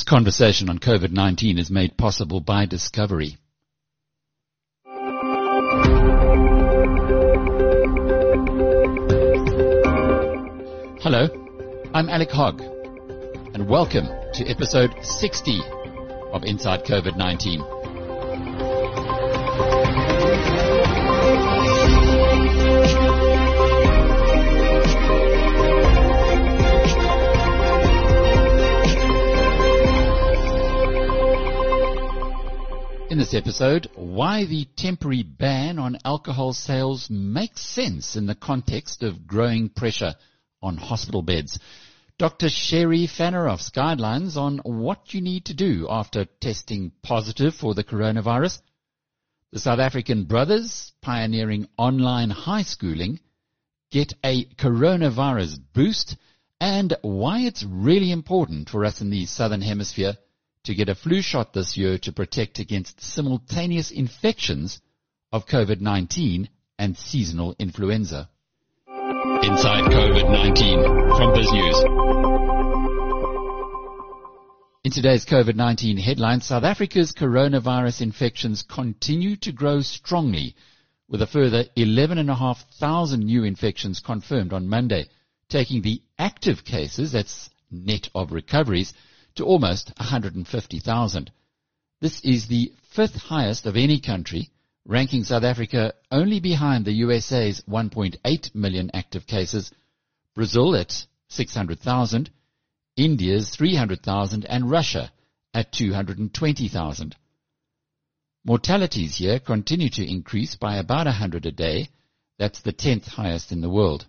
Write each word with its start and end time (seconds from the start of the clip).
This 0.00 0.04
conversation 0.04 0.70
on 0.70 0.78
COVID-19 0.78 1.58
is 1.58 1.70
made 1.70 1.98
possible 1.98 2.40
by 2.40 2.64
Discovery. 2.64 3.36
Hello, 11.02 11.28
I'm 11.92 12.08
Alec 12.08 12.30
Hogg, 12.30 12.62
and 13.52 13.68
welcome 13.68 14.06
to 14.32 14.46
episode 14.46 14.94
60 15.02 15.60
of 16.32 16.44
Inside 16.44 16.86
COVID-19. 16.86 17.79
This 33.20 33.34
episode, 33.34 33.86
why 33.96 34.46
the 34.46 34.66
temporary 34.76 35.22
ban 35.22 35.78
on 35.78 35.98
alcohol 36.06 36.54
sales 36.54 37.10
makes 37.10 37.60
sense 37.60 38.16
in 38.16 38.24
the 38.24 38.34
context 38.34 39.02
of 39.02 39.26
growing 39.26 39.68
pressure 39.68 40.14
on 40.62 40.78
hospital 40.78 41.20
beds. 41.20 41.58
Dr. 42.18 42.48
Sherry 42.48 43.06
Fanaroff's 43.06 43.68
guidelines 43.68 44.38
on 44.38 44.56
what 44.64 45.12
you 45.12 45.20
need 45.20 45.44
to 45.44 45.54
do 45.54 45.86
after 45.90 46.24
testing 46.40 46.92
positive 47.02 47.54
for 47.54 47.74
the 47.74 47.84
coronavirus. 47.84 48.62
The 49.52 49.58
South 49.58 49.80
African 49.80 50.24
brothers 50.24 50.92
pioneering 51.02 51.68
online 51.76 52.30
high 52.30 52.62
schooling 52.62 53.20
get 53.90 54.14
a 54.24 54.46
coronavirus 54.46 55.58
boost 55.74 56.16
and 56.58 56.96
why 57.02 57.40
it's 57.40 57.64
really 57.64 58.12
important 58.12 58.70
for 58.70 58.86
us 58.86 59.02
in 59.02 59.10
the 59.10 59.26
Southern 59.26 59.60
Hemisphere 59.60 60.16
to 60.64 60.74
get 60.74 60.88
a 60.88 60.94
flu 60.94 61.22
shot 61.22 61.52
this 61.52 61.76
year 61.76 61.98
to 61.98 62.12
protect 62.12 62.58
against 62.58 63.00
simultaneous 63.00 63.90
infections 63.90 64.80
of 65.32 65.46
COVID-19 65.46 66.48
and 66.78 66.96
seasonal 66.96 67.54
influenza. 67.58 68.28
Inside 68.88 69.90
COVID-19 69.90 71.16
from 71.16 71.34
BizNews. 71.34 72.10
In 74.82 74.90
today's 74.90 75.26
COVID-19 75.26 75.98
headlines, 75.98 76.46
South 76.46 76.64
Africa's 76.64 77.12
coronavirus 77.12 78.00
infections 78.00 78.62
continue 78.62 79.36
to 79.36 79.52
grow 79.52 79.82
strongly 79.82 80.56
with 81.08 81.22
a 81.22 81.26
further 81.26 81.64
11,500 81.76 83.18
new 83.18 83.44
infections 83.44 84.00
confirmed 84.00 84.52
on 84.52 84.68
Monday, 84.68 85.06
taking 85.48 85.82
the 85.82 86.00
active 86.18 86.64
cases, 86.64 87.12
that's 87.12 87.50
net 87.70 88.08
of 88.14 88.32
recoveries, 88.32 88.94
to 89.40 89.46
almost 89.46 89.90
150,000. 89.96 91.32
This 92.02 92.20
is 92.20 92.46
the 92.46 92.72
fifth 92.90 93.16
highest 93.16 93.64
of 93.64 93.74
any 93.74 93.98
country, 93.98 94.50
ranking 94.84 95.24
South 95.24 95.44
Africa 95.44 95.94
only 96.10 96.40
behind 96.40 96.84
the 96.84 96.92
USA's 96.92 97.62
1.8 97.62 98.54
million 98.54 98.90
active 98.92 99.26
cases, 99.26 99.72
Brazil 100.34 100.76
at 100.76 101.06
600,000, 101.28 102.30
India's 102.96 103.48
300,000 103.48 104.44
and 104.44 104.70
Russia 104.70 105.10
at 105.54 105.72
220,000. 105.72 107.16
Mortalities 108.44 109.16
here 109.16 109.40
continue 109.40 109.88
to 109.88 110.06
increase 110.06 110.54
by 110.54 110.76
about 110.76 111.06
100 111.06 111.46
a 111.46 111.50
day. 111.50 111.88
That's 112.38 112.60
the 112.60 112.74
10th 112.74 113.06
highest 113.06 113.52
in 113.52 113.62
the 113.62 113.70
world. 113.70 114.04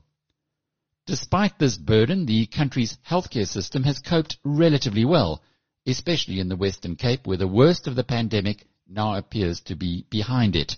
Despite 1.08 1.58
this 1.58 1.78
burden, 1.78 2.26
the 2.26 2.46
country's 2.46 2.98
healthcare 3.08 3.48
system 3.48 3.84
has 3.84 4.00
coped 4.00 4.38
relatively 4.44 5.06
well, 5.06 5.42
especially 5.86 6.40
in 6.40 6.50
the 6.50 6.56
Western 6.56 6.96
Cape 6.96 7.26
where 7.26 7.38
the 7.38 7.48
worst 7.48 7.88
of 7.88 7.96
the 7.96 8.04
pandemic 8.04 8.68
now 8.88 9.16
appears 9.16 9.62
to 9.62 9.76
be 9.76 10.06
behind 10.10 10.56
it. 10.56 10.78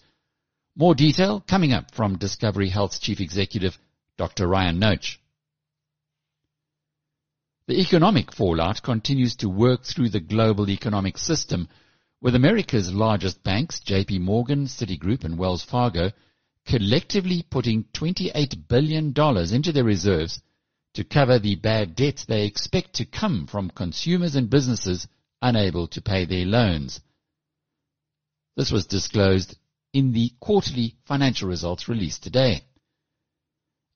More 0.75 0.95
detail 0.95 1.41
coming 1.41 1.73
up 1.73 1.93
from 1.93 2.17
Discovery 2.17 2.69
Health's 2.69 2.99
Chief 2.99 3.19
Executive, 3.19 3.77
Dr. 4.17 4.47
Ryan 4.47 4.79
Noach. 4.79 5.17
The 7.67 7.79
economic 7.79 8.33
fallout 8.33 8.81
continues 8.81 9.35
to 9.37 9.49
work 9.49 9.83
through 9.83 10.09
the 10.09 10.19
global 10.19 10.69
economic 10.69 11.17
system, 11.17 11.69
with 12.21 12.35
America's 12.35 12.93
largest 12.93 13.43
banks, 13.43 13.81
JP 13.85 14.21
Morgan, 14.21 14.65
Citigroup 14.65 15.23
and 15.23 15.37
Wells 15.37 15.63
Fargo, 15.63 16.11
collectively 16.65 17.45
putting 17.49 17.83
$28 17.93 18.67
billion 18.67 19.13
into 19.53 19.71
their 19.71 19.83
reserves 19.83 20.41
to 20.93 21.03
cover 21.03 21.39
the 21.39 21.55
bad 21.55 21.95
debts 21.95 22.25
they 22.25 22.45
expect 22.45 22.93
to 22.95 23.05
come 23.05 23.47
from 23.47 23.69
consumers 23.69 24.35
and 24.35 24.49
businesses 24.49 25.07
unable 25.41 25.87
to 25.87 26.01
pay 26.01 26.25
their 26.25 26.45
loans. 26.45 27.01
This 28.55 28.71
was 28.71 28.85
disclosed 28.85 29.57
in 29.93 30.13
the 30.13 30.31
quarterly 30.39 30.95
financial 31.05 31.47
results 31.47 31.89
released 31.89 32.23
today. 32.23 32.63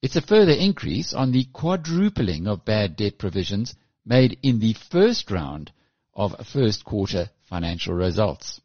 It's 0.01 0.15
a 0.15 0.21
further 0.21 0.51
increase 0.51 1.13
on 1.13 1.31
the 1.31 1.45
quadrupling 1.45 2.47
of 2.47 2.65
bad 2.65 2.95
debt 2.95 3.17
provisions 3.17 3.75
made 4.05 4.37
in 4.41 4.59
the 4.59 4.73
first 4.73 5.29
round 5.31 5.71
of 6.13 6.35
first 6.47 6.83
quarter 6.83 7.29
financial 7.49 7.93
results. 7.93 8.61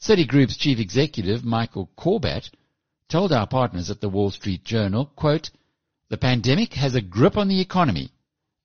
Citigroup's 0.00 0.56
chief 0.56 0.78
executive, 0.78 1.44
Michael 1.44 1.90
Corbat, 1.96 2.50
told 3.10 3.32
our 3.32 3.46
partners 3.46 3.90
at 3.90 4.00
the 4.00 4.08
Wall 4.08 4.30
Street 4.30 4.64
Journal, 4.64 5.06
quote, 5.16 5.50
the 6.08 6.16
pandemic 6.16 6.74
has 6.74 6.94
a 6.94 7.00
grip 7.00 7.36
on 7.36 7.48
the 7.48 7.60
economy 7.60 8.12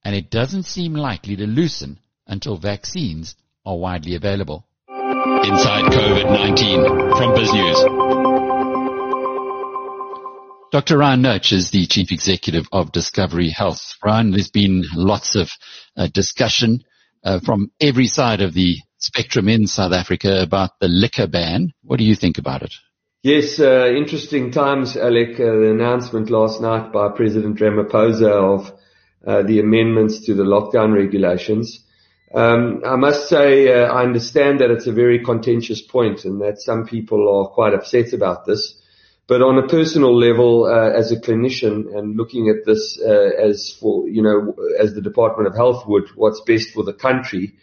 and 0.03 0.16
it 0.16 0.29
doesn't 0.29 0.63
seem 0.63 0.94
likely 0.94 1.35
to 1.35 1.47
loosen 1.47 2.00
until 2.28 2.57
vaccines 2.57 3.35
are 3.66 3.78
widely 3.78 4.16
available. 4.16 4.66
Inside 4.88 5.91
COVID-19 5.91 7.17
from 7.17 7.33
BizNews. 7.35 8.06
Dr. 10.72 10.97
Ryan 10.97 11.23
Noach 11.23 11.51
is 11.51 11.72
the 11.72 11.88
Chief 11.88 12.12
Executive 12.12 12.67
of 12.72 12.91
Discovery 12.91 13.50
Health. 13.50 13.95
Ryan, 14.03 14.31
there's 14.31 14.51
been 14.51 14.83
lots 14.94 15.35
of 15.35 15.50
uh, 15.97 16.07
discussion 16.13 16.83
uh, 17.23 17.39
from 17.39 17.72
every 17.79 18.07
side 18.07 18.41
of 18.41 18.53
the 18.53 18.77
spectrum 18.97 19.50
in 19.50 19.66
South 19.67 19.94
Africa 19.94 20.41
about 20.41 20.72
the 20.79 20.88
liquor 20.88 21.27
ban. 21.27 21.72
What 21.81 21.97
do 21.97 22.03
you 22.03 22.16
think 22.16 22.38
about 22.38 22.62
it? 22.62 22.73
Yes, 23.25 23.59
uh, 23.59 23.88
interesting 23.88 24.52
times, 24.52 24.96
Alec. 24.96 25.40
Uh, 25.40 25.58
the 25.58 25.72
announcement 25.72 26.30
last 26.30 26.62
night 26.62 26.91
by 26.94 27.09
President 27.09 27.58
Ramaphosa 27.58 28.30
of 28.30 28.72
uh, 29.25 29.41
the 29.41 29.59
amendments 29.59 30.28
to 30.28 30.36
the 30.36 30.44
lockdown 30.44 30.94
regulations. 30.94 31.80
Um, 32.36 32.84
I 32.86 32.96
must 32.97 33.28
say, 33.28 33.74
uh, 33.74 33.88
I 33.88 34.03
understand 34.03 34.59
that 34.59 34.69
it's 34.69 34.86
a 34.86 34.91
very 34.91 35.25
contentious 35.25 35.81
point 35.81 36.24
and 36.25 36.40
that 36.41 36.62
some 36.62 36.86
people 36.86 37.28
are 37.36 37.47
quite 37.47 37.74
upset 37.74 38.13
about 38.13 38.46
this. 38.46 38.75
But 39.25 39.42
on 39.42 39.57
a 39.57 39.68
personal 39.68 40.16
level, 40.16 40.66
uh, 40.66 40.92
as 40.92 41.12
a 41.12 41.19
clinician 41.19 41.97
and 41.97 42.16
looking 42.16 42.50
at 42.50 42.63
this 42.68 43.02
uh, 43.03 43.31
as 43.42 43.75
for, 43.80 44.07
you 44.07 44.22
know, 44.22 44.56
as 44.80 44.94
the 44.94 45.02
Department 45.02 45.47
of 45.47 45.56
Health 45.56 45.88
would, 45.88 46.09
what's 46.13 46.42
best 46.42 46.69
for 46.75 46.84
the 46.84 46.94
country, 46.94 47.56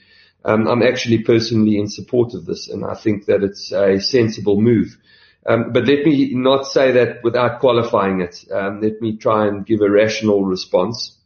um, 0.45 0.67
I'm 0.67 0.83
actually 0.83 1.23
personally 1.23 1.79
in 1.79 1.87
support 1.87 2.35
of 2.35 2.47
this 2.47 2.69
and 2.69 2.85
I 2.85 2.97
think 2.97 3.27
that 3.27 3.45
it's 3.45 3.71
a 3.71 4.01
sensible 4.01 4.61
move. 4.61 4.99
Um, 5.45 5.73
but 5.73 5.87
let 5.87 6.05
me 6.05 6.33
not 6.35 6.67
say 6.67 6.93
that 6.93 7.25
without 7.25 7.61
qualifying 7.61 8.21
it. 8.21 8.45
Um, 8.53 8.81
let 8.81 9.01
me 9.01 9.17
try 9.17 9.49
and 9.49 9.67
give 9.67 9.81
a 9.81 9.91
rational 9.91 10.45
response. 10.45 11.19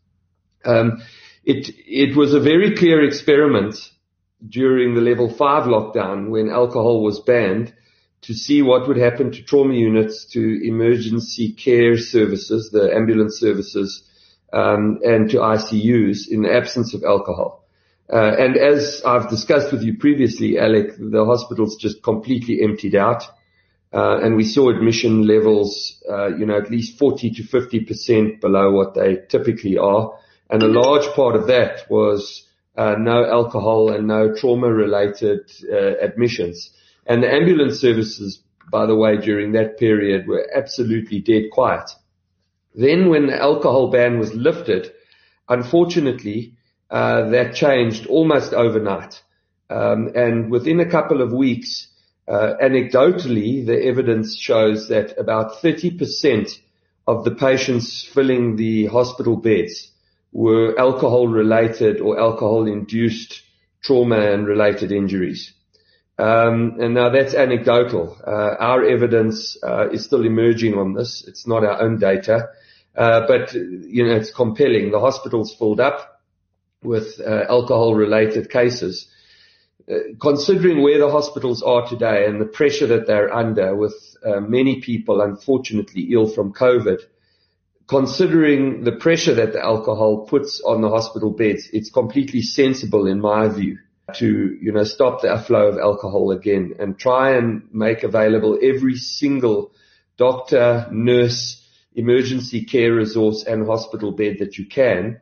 Um, 0.64 1.02
it 1.44 1.70
it 1.86 2.16
was 2.16 2.32
a 2.34 2.40
very 2.40 2.74
clear 2.74 3.04
experiment 3.04 3.90
during 4.46 4.94
the 4.94 5.00
level 5.00 5.28
five 5.28 5.64
lockdown 5.64 6.30
when 6.30 6.50
alcohol 6.50 7.02
was 7.02 7.20
banned 7.20 7.74
to 8.22 8.34
see 8.34 8.62
what 8.62 8.88
would 8.88 8.96
happen 8.96 9.30
to 9.30 9.42
trauma 9.42 9.74
units, 9.74 10.24
to 10.24 10.60
emergency 10.66 11.52
care 11.52 11.96
services, 11.96 12.70
the 12.70 12.92
ambulance 12.92 13.38
services, 13.38 14.02
um, 14.52 14.98
and 15.04 15.30
to 15.30 15.36
ICUs 15.36 16.28
in 16.28 16.42
the 16.42 16.52
absence 16.52 16.94
of 16.94 17.04
alcohol. 17.04 17.64
Uh, 18.12 18.34
and 18.38 18.56
as 18.56 19.02
I've 19.04 19.28
discussed 19.28 19.72
with 19.72 19.82
you 19.82 19.98
previously, 19.98 20.58
Alec, 20.58 20.96
the 20.98 21.24
hospitals 21.24 21.76
just 21.76 22.02
completely 22.02 22.62
emptied 22.62 22.94
out. 22.94 23.24
Uh, 23.96 24.20
and 24.22 24.36
we 24.36 24.44
saw 24.44 24.68
admission 24.68 25.26
levels, 25.26 26.04
uh, 26.06 26.26
you 26.36 26.44
know, 26.44 26.58
at 26.58 26.70
least 26.70 26.98
40 26.98 27.30
to 27.30 27.42
50% 27.44 28.42
below 28.42 28.70
what 28.70 28.92
they 28.92 29.16
typically 29.30 29.78
are. 29.78 30.12
And 30.50 30.62
a 30.62 30.68
large 30.68 31.06
part 31.14 31.34
of 31.34 31.46
that 31.46 31.88
was 31.88 32.46
uh, 32.76 32.96
no 32.98 33.24
alcohol 33.24 33.90
and 33.90 34.06
no 34.06 34.34
trauma-related 34.34 35.50
admissions. 36.02 36.72
And 37.06 37.22
the 37.22 37.32
ambulance 37.32 37.80
services, 37.80 38.42
by 38.70 38.84
the 38.84 38.94
way, 38.94 39.16
during 39.16 39.52
that 39.52 39.78
period 39.78 40.28
were 40.28 40.46
absolutely 40.54 41.20
dead 41.20 41.44
quiet. 41.50 41.88
Then 42.74 43.08
when 43.08 43.28
the 43.28 43.40
alcohol 43.40 43.90
ban 43.90 44.18
was 44.18 44.34
lifted, 44.34 44.92
unfortunately, 45.48 46.52
that 46.90 47.54
changed 47.54 48.08
almost 48.08 48.52
overnight. 48.52 49.22
Um, 49.70 50.12
and 50.14 50.50
within 50.50 50.80
a 50.80 50.90
couple 50.90 51.22
of 51.22 51.32
weeks, 51.32 51.88
uh, 52.28 52.54
anecdotally, 52.62 53.64
the 53.64 53.84
evidence 53.84 54.36
shows 54.36 54.88
that 54.88 55.18
about 55.18 55.62
30% 55.62 56.58
of 57.06 57.24
the 57.24 57.30
patients 57.30 58.02
filling 58.02 58.56
the 58.56 58.86
hospital 58.86 59.36
beds 59.36 59.92
were 60.32 60.78
alcohol 60.78 61.28
related 61.28 62.00
or 62.00 62.18
alcohol 62.18 62.66
induced 62.66 63.42
trauma 63.82 64.18
and 64.18 64.46
related 64.46 64.90
injuries. 64.90 65.52
Um, 66.18 66.78
and 66.80 66.94
now 66.94 67.10
that's 67.10 67.34
anecdotal. 67.34 68.16
Uh, 68.26 68.56
our 68.58 68.84
evidence 68.84 69.56
uh, 69.62 69.90
is 69.90 70.04
still 70.04 70.24
emerging 70.24 70.74
on 70.74 70.94
this. 70.94 71.24
It's 71.28 71.46
not 71.46 71.62
our 71.62 71.80
own 71.82 71.98
data, 71.98 72.48
uh, 72.96 73.26
but 73.28 73.52
you 73.54 74.06
know 74.06 74.16
it's 74.16 74.32
compelling. 74.32 74.90
The 74.90 75.00
hospital's 75.00 75.54
filled 75.54 75.78
up 75.78 76.20
with 76.82 77.20
uh, 77.20 77.44
alcohol-related 77.48 78.50
cases. 78.50 79.08
Uh, 79.88 79.98
considering 80.20 80.82
where 80.82 80.98
the 80.98 81.10
hospitals 81.10 81.62
are 81.62 81.86
today 81.88 82.26
and 82.26 82.40
the 82.40 82.46
pressure 82.46 82.88
that 82.88 83.06
they're 83.06 83.32
under, 83.32 83.76
with 83.76 83.94
uh, 84.24 84.40
many 84.40 84.80
people 84.80 85.20
unfortunately 85.20 86.08
ill 86.10 86.28
from 86.28 86.52
COVID, 86.52 86.98
considering 87.86 88.82
the 88.82 88.90
pressure 88.90 89.34
that 89.34 89.52
the 89.52 89.62
alcohol 89.62 90.26
puts 90.26 90.60
on 90.60 90.80
the 90.80 90.90
hospital 90.90 91.30
beds, 91.30 91.68
it's 91.72 91.90
completely 91.90 92.42
sensible 92.42 93.06
in 93.06 93.20
my 93.20 93.46
view 93.48 93.78
to, 94.14 94.58
you 94.60 94.72
know, 94.72 94.82
stop 94.82 95.22
the 95.22 95.38
flow 95.46 95.68
of 95.68 95.78
alcohol 95.78 96.32
again 96.32 96.74
and 96.80 96.98
try 96.98 97.36
and 97.36 97.68
make 97.72 98.02
available 98.02 98.58
every 98.60 98.96
single 98.96 99.70
doctor, 100.16 100.88
nurse, 100.90 101.62
emergency 101.94 102.64
care 102.64 102.92
resource 102.92 103.44
and 103.44 103.66
hospital 103.66 104.10
bed 104.10 104.38
that 104.40 104.58
you 104.58 104.66
can 104.66 105.20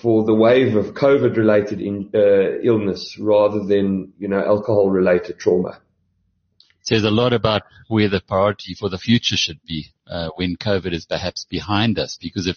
for 0.00 0.24
the 0.24 0.34
wave 0.34 0.76
of 0.76 0.94
COVID 0.94 1.36
related 1.36 1.80
uh, 2.14 2.60
illness 2.62 3.16
rather 3.18 3.64
than, 3.64 4.12
you 4.18 4.28
know, 4.28 4.44
alcohol 4.44 4.90
related 4.90 5.38
trauma. 5.38 5.80
It 6.80 6.86
says 6.86 7.04
a 7.04 7.10
lot 7.10 7.32
about 7.32 7.62
where 7.88 8.08
the 8.08 8.20
priority 8.20 8.74
for 8.74 8.88
the 8.88 8.98
future 8.98 9.36
should 9.36 9.60
be 9.66 9.92
uh, 10.06 10.30
when 10.36 10.56
COVID 10.56 10.92
is 10.92 11.04
perhaps 11.04 11.44
behind 11.48 11.98
us. 11.98 12.18
Because 12.20 12.46
if 12.46 12.56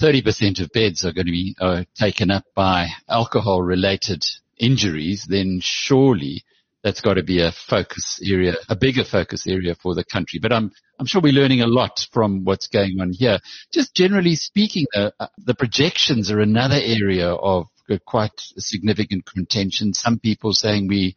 30% 0.00 0.60
of 0.60 0.72
beds 0.72 1.04
are 1.04 1.12
going 1.12 1.26
to 1.26 1.32
be 1.32 1.54
uh, 1.60 1.84
taken 1.94 2.30
up 2.30 2.44
by 2.54 2.88
alcohol 3.08 3.62
related 3.62 4.24
injuries, 4.58 5.26
then 5.28 5.60
surely 5.62 6.42
that's 6.82 7.00
got 7.00 7.14
to 7.14 7.22
be 7.22 7.40
a 7.40 7.52
focus 7.52 8.20
area, 8.24 8.54
a 8.68 8.76
bigger 8.76 9.04
focus 9.04 9.46
area 9.46 9.74
for 9.74 9.94
the 9.94 10.04
country. 10.04 10.38
But 10.40 10.52
I'm, 10.52 10.72
I'm 10.98 11.06
sure 11.06 11.20
we're 11.20 11.32
learning 11.32 11.60
a 11.60 11.66
lot 11.66 12.06
from 12.12 12.44
what's 12.44 12.66
going 12.66 13.00
on 13.00 13.12
here. 13.12 13.38
Just 13.72 13.94
generally 13.94 14.34
speaking, 14.34 14.86
uh, 14.94 15.10
uh, 15.20 15.28
the 15.38 15.54
projections 15.54 16.30
are 16.30 16.40
another 16.40 16.80
area 16.82 17.28
of 17.28 17.68
quite 18.04 18.32
significant 18.56 19.26
contention. 19.26 19.92
Some 19.92 20.18
people 20.18 20.52
saying 20.52 20.88
we, 20.88 21.16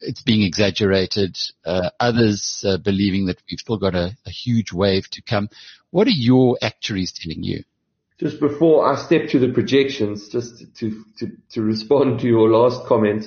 it's 0.00 0.22
being 0.22 0.42
exaggerated. 0.42 1.36
Uh, 1.64 1.90
others 1.98 2.64
uh, 2.66 2.78
believing 2.78 3.26
that 3.26 3.42
we've 3.50 3.58
still 3.58 3.78
got 3.78 3.94
a, 3.94 4.16
a 4.26 4.30
huge 4.30 4.72
wave 4.72 5.08
to 5.10 5.22
come. 5.22 5.48
What 5.90 6.06
are 6.06 6.10
your 6.10 6.58
actuaries 6.62 7.12
telling 7.12 7.42
you? 7.42 7.64
Just 8.18 8.38
before 8.38 8.86
I 8.86 9.04
step 9.04 9.28
to 9.30 9.40
the 9.40 9.52
projections, 9.52 10.28
just 10.28 10.58
to, 10.76 11.04
to, 11.18 11.32
to 11.52 11.62
respond 11.62 12.20
to 12.20 12.26
your 12.28 12.50
last 12.50 12.86
comment, 12.86 13.24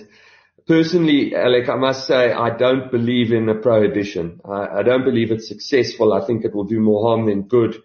personally, 0.67 1.35
Alec, 1.35 1.69
I 1.69 1.75
must 1.75 2.07
say 2.07 2.31
I 2.31 2.55
don't 2.55 2.91
believe 2.91 3.31
in 3.31 3.49
a 3.49 3.55
prohibition. 3.55 4.41
I, 4.45 4.79
I 4.79 4.83
don't 4.83 5.03
believe 5.03 5.31
it's 5.31 5.47
successful. 5.47 6.13
I 6.13 6.25
think 6.25 6.43
it 6.43 6.53
will 6.53 6.65
do 6.65 6.79
more 6.79 7.07
harm 7.07 7.27
than 7.27 7.43
good. 7.43 7.75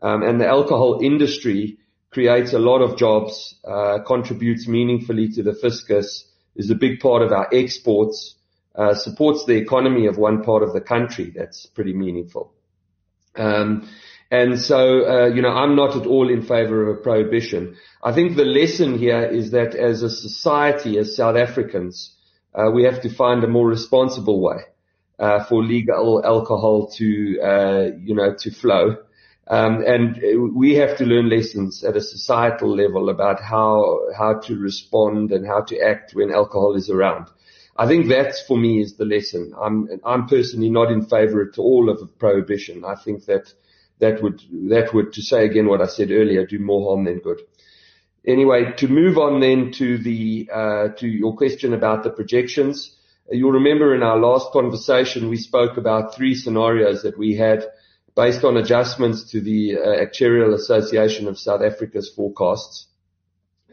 Um, 0.00 0.22
and 0.22 0.40
the 0.40 0.46
alcohol 0.46 1.00
industry 1.02 1.78
creates 2.10 2.52
a 2.52 2.58
lot 2.58 2.80
of 2.80 2.96
jobs, 2.96 3.54
uh, 3.64 3.98
contributes 4.06 4.66
meaningfully 4.66 5.28
to 5.28 5.42
the 5.42 5.54
fiscus, 5.54 6.24
is 6.56 6.70
a 6.70 6.74
big 6.74 7.00
part 7.00 7.22
of 7.22 7.32
our 7.32 7.48
exports, 7.52 8.34
uh, 8.74 8.94
supports 8.94 9.44
the 9.44 9.56
economy 9.56 10.06
of 10.06 10.16
one 10.16 10.42
part 10.42 10.62
of 10.62 10.72
the 10.72 10.80
country. 10.80 11.32
That's 11.34 11.66
pretty 11.66 11.92
meaningful. 11.92 12.52
Um, 13.36 13.88
and 14.30 14.60
so, 14.60 15.04
uh, 15.06 15.26
you 15.26 15.42
know, 15.42 15.48
I'm 15.48 15.74
not 15.74 15.96
at 15.96 16.06
all 16.06 16.28
in 16.28 16.42
favor 16.42 16.82
of 16.82 16.98
a 16.98 17.00
prohibition. 17.00 17.76
I 18.02 18.12
think 18.12 18.36
the 18.36 18.44
lesson 18.44 18.98
here 18.98 19.24
is 19.24 19.52
that 19.52 19.74
as 19.74 20.02
a 20.02 20.10
society, 20.10 20.98
as 20.98 21.16
South 21.16 21.36
Africans, 21.36 22.14
uh, 22.54 22.70
we 22.70 22.84
have 22.84 23.00
to 23.02 23.08
find 23.08 23.42
a 23.44 23.48
more 23.48 23.66
responsible 23.66 24.40
way 24.40 24.60
uh, 25.18 25.44
for 25.44 25.62
legal 25.62 26.24
alcohol 26.24 26.88
to, 26.96 27.40
uh, 27.40 27.90
you 28.00 28.14
know, 28.14 28.34
to 28.38 28.50
flow. 28.50 28.96
Um, 29.48 29.82
and 29.86 30.54
we 30.54 30.74
have 30.74 30.98
to 30.98 31.06
learn 31.06 31.30
lessons 31.30 31.82
at 31.82 31.96
a 31.96 32.02
societal 32.02 32.74
level 32.76 33.08
about 33.08 33.40
how 33.40 34.00
how 34.16 34.40
to 34.40 34.58
respond 34.58 35.32
and 35.32 35.46
how 35.46 35.62
to 35.62 35.80
act 35.80 36.12
when 36.14 36.30
alcohol 36.30 36.76
is 36.76 36.90
around. 36.90 37.28
I 37.74 37.86
think 37.86 38.08
that's 38.08 38.42
for 38.46 38.58
me 38.58 38.82
is 38.82 38.96
the 38.96 39.06
lesson. 39.06 39.54
I'm 39.58 39.88
I'm 40.04 40.26
personally 40.26 40.68
not 40.68 40.92
in 40.92 41.06
favour 41.06 41.48
at 41.50 41.58
all 41.58 41.88
of 41.88 42.18
prohibition. 42.18 42.84
I 42.84 42.96
think 42.96 43.24
that 43.24 43.54
that 44.00 44.22
would, 44.22 44.42
that 44.70 44.94
would, 44.94 45.12
to 45.12 45.22
say 45.22 45.44
again 45.44 45.66
what 45.66 45.80
I 45.80 45.86
said 45.86 46.10
earlier, 46.10 46.46
do 46.46 46.58
more 46.58 46.90
harm 46.90 47.04
than 47.04 47.18
good. 47.18 47.40
Anyway, 48.26 48.72
to 48.76 48.88
move 48.88 49.16
on 49.16 49.40
then 49.40 49.72
to 49.72 49.98
the, 49.98 50.48
uh, 50.52 50.88
to 50.98 51.06
your 51.06 51.36
question 51.36 51.72
about 51.72 52.02
the 52.02 52.10
projections. 52.10 52.94
You'll 53.30 53.52
remember 53.52 53.94
in 53.94 54.02
our 54.02 54.18
last 54.18 54.52
conversation, 54.52 55.28
we 55.28 55.36
spoke 55.36 55.76
about 55.76 56.14
three 56.14 56.34
scenarios 56.34 57.02
that 57.02 57.18
we 57.18 57.36
had 57.36 57.66
based 58.16 58.42
on 58.42 58.56
adjustments 58.56 59.30
to 59.30 59.40
the 59.40 59.76
uh, 59.76 59.80
Actuarial 60.04 60.54
Association 60.54 61.28
of 61.28 61.38
South 61.38 61.62
Africa's 61.62 62.10
forecasts. 62.14 62.86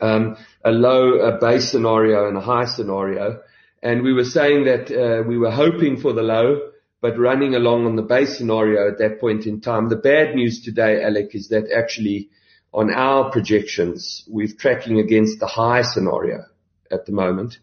Um, 0.02 0.38
a 0.64 0.72
low, 0.72 1.20
a 1.20 1.40
base 1.40 1.72
scenario 1.72 2.28
and 2.28 2.38
a 2.38 2.42
high 2.42 2.66
scenario. 2.66 3.40
And 3.82 4.04
we 4.04 4.14
were 4.14 4.26
saying 4.26 4.66
that, 4.66 4.92
uh, 4.92 5.24
we 5.28 5.38
were 5.38 5.52
hoping 5.52 5.98
for 5.98 6.14
the 6.14 6.22
low, 6.22 6.70
but 7.02 7.18
running 7.18 7.56
along 7.56 7.86
on 7.86 7.96
the 7.96 8.02
base 8.02 8.38
scenario 8.38 8.90
at 8.90 8.98
that 9.00 9.20
point 9.20 9.46
in 9.46 9.62
time. 9.62 9.90
The 9.90 9.96
bad 9.96 10.36
news 10.36 10.62
today, 10.62 11.04
Alec, 11.04 11.34
is 11.34 11.50
that 11.50 11.72
actually 11.72 12.30
on 12.76 12.92
our 12.94 13.32
projections, 13.32 14.26
we're 14.28 14.50
tracking 14.50 15.00
against 15.00 15.40
the 15.40 15.48
high 15.48 15.82
scenario 15.82 16.44
at 16.92 17.06
the 17.06 17.14
moment. 17.14 17.58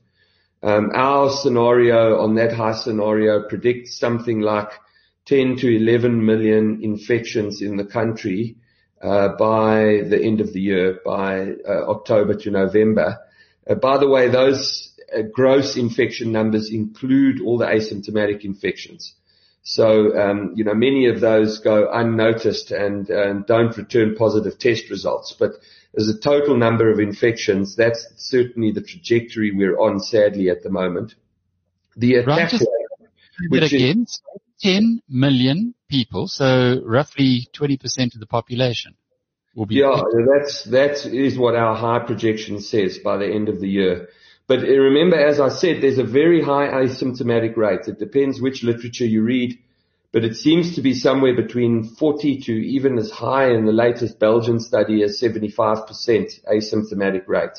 Um, 0.63 0.91
our 0.95 1.29
scenario 1.29 2.19
on 2.21 2.37
that 2.37 2.55
high 2.55 2.73
scenario 2.73 3.47
predicts 3.47 3.99
something 3.99 4.41
like 4.41 4.71
10 5.27 5.57
to 5.57 5.77
11 5.77 6.25
million 6.25 6.83
infections 6.83 7.61
in 7.61 7.77
the 7.77 7.85
country 7.85 8.57
uh, 9.03 9.29
by 9.37 10.01
the 10.09 10.19
end 10.19 10.41
of 10.41 10.55
the 10.55 10.61
year, 10.61 10.99
by 11.05 11.57
uh, 11.69 11.91
October 11.91 12.35
to 12.35 12.51
November. 12.51 13.19
Uh, 13.69 13.75
by 13.75 13.99
the 13.99 14.09
way, 14.09 14.29
those 14.29 14.99
gross 15.33 15.77
infection 15.77 16.33
numbers 16.33 16.71
include 16.71 17.43
all 17.43 17.59
the 17.59 17.67
asymptomatic 17.67 18.47
infections. 18.47 19.15
So, 19.63 20.19
um, 20.19 20.53
you 20.57 20.65
know, 20.65 20.75
many 20.75 21.07
of 21.07 21.21
those 21.21 21.61
go 21.61 21.89
unnoticed 21.91 22.73
and, 22.73 23.09
and 23.09 23.47
don't 23.47 23.77
return 23.77 24.17
positive 24.17 24.59
test 24.59 24.91
results. 24.91 25.37
But 25.39 25.53
as 25.97 26.09
a 26.09 26.19
total 26.19 26.57
number 26.57 26.91
of 26.91 26.99
infections, 26.99 27.77
that's 27.77 28.07
certainly 28.17 28.73
the 28.73 28.81
trajectory 28.81 29.53
we're 29.53 29.79
on, 29.79 30.01
sadly, 30.01 30.51
at 30.51 30.63
the 30.63 30.71
moment. 30.71 31.15
The 31.97 32.17
attack 32.17 32.53
rate, 32.53 33.09
which 33.51 33.73
again, 33.73 34.03
is, 34.03 34.21
10 34.63 35.03
million 35.09 35.75
people, 35.89 36.27
so 36.27 36.83
roughly 36.85 37.47
20% 37.53 38.15
of 38.15 38.21
the 38.21 38.27
population 38.27 38.95
will 39.55 39.67
be. 39.67 39.77
Yeah, 39.77 40.03
that's, 40.27 40.65
that 40.65 41.07
is 41.07 41.39
what 41.39 41.55
our 41.55 41.77
high 41.77 42.01
projection 42.01 42.61
says 42.61 42.99
by 42.99 43.17
the 43.17 43.27
end 43.27 43.49
of 43.49 43.61
the 43.61 43.69
year. 43.69 44.09
But 44.47 44.61
remember, 44.61 45.17
as 45.17 45.41
I 45.41 45.49
said, 45.49 45.81
there's 45.81 45.99
a 45.99 46.05
very 46.05 46.43
high 46.43 46.69
asymptomatic 46.69 47.57
rate. 47.57 47.87
It 47.87 47.99
depends 47.99 48.41
which 48.41 48.65
literature 48.65 49.07
you 49.07 49.23
read, 49.23 49.59
but 50.13 50.25
it 50.25 50.37
seems 50.37 50.75
to 50.75 50.83
be 50.83 50.95
somewhere 50.95 51.35
between 51.35 51.85
40 51.85 52.41
to 52.43 52.53
even 52.53 52.99
as 52.99 53.11
high 53.11 53.51
in 53.51 53.65
the 53.65 53.73
latest 53.73 54.19
Belgian 54.19 54.61
study 54.61 55.03
as 55.03 55.21
75% 55.21 55.87
asymptomatic 56.45 57.29
rate. 57.29 57.59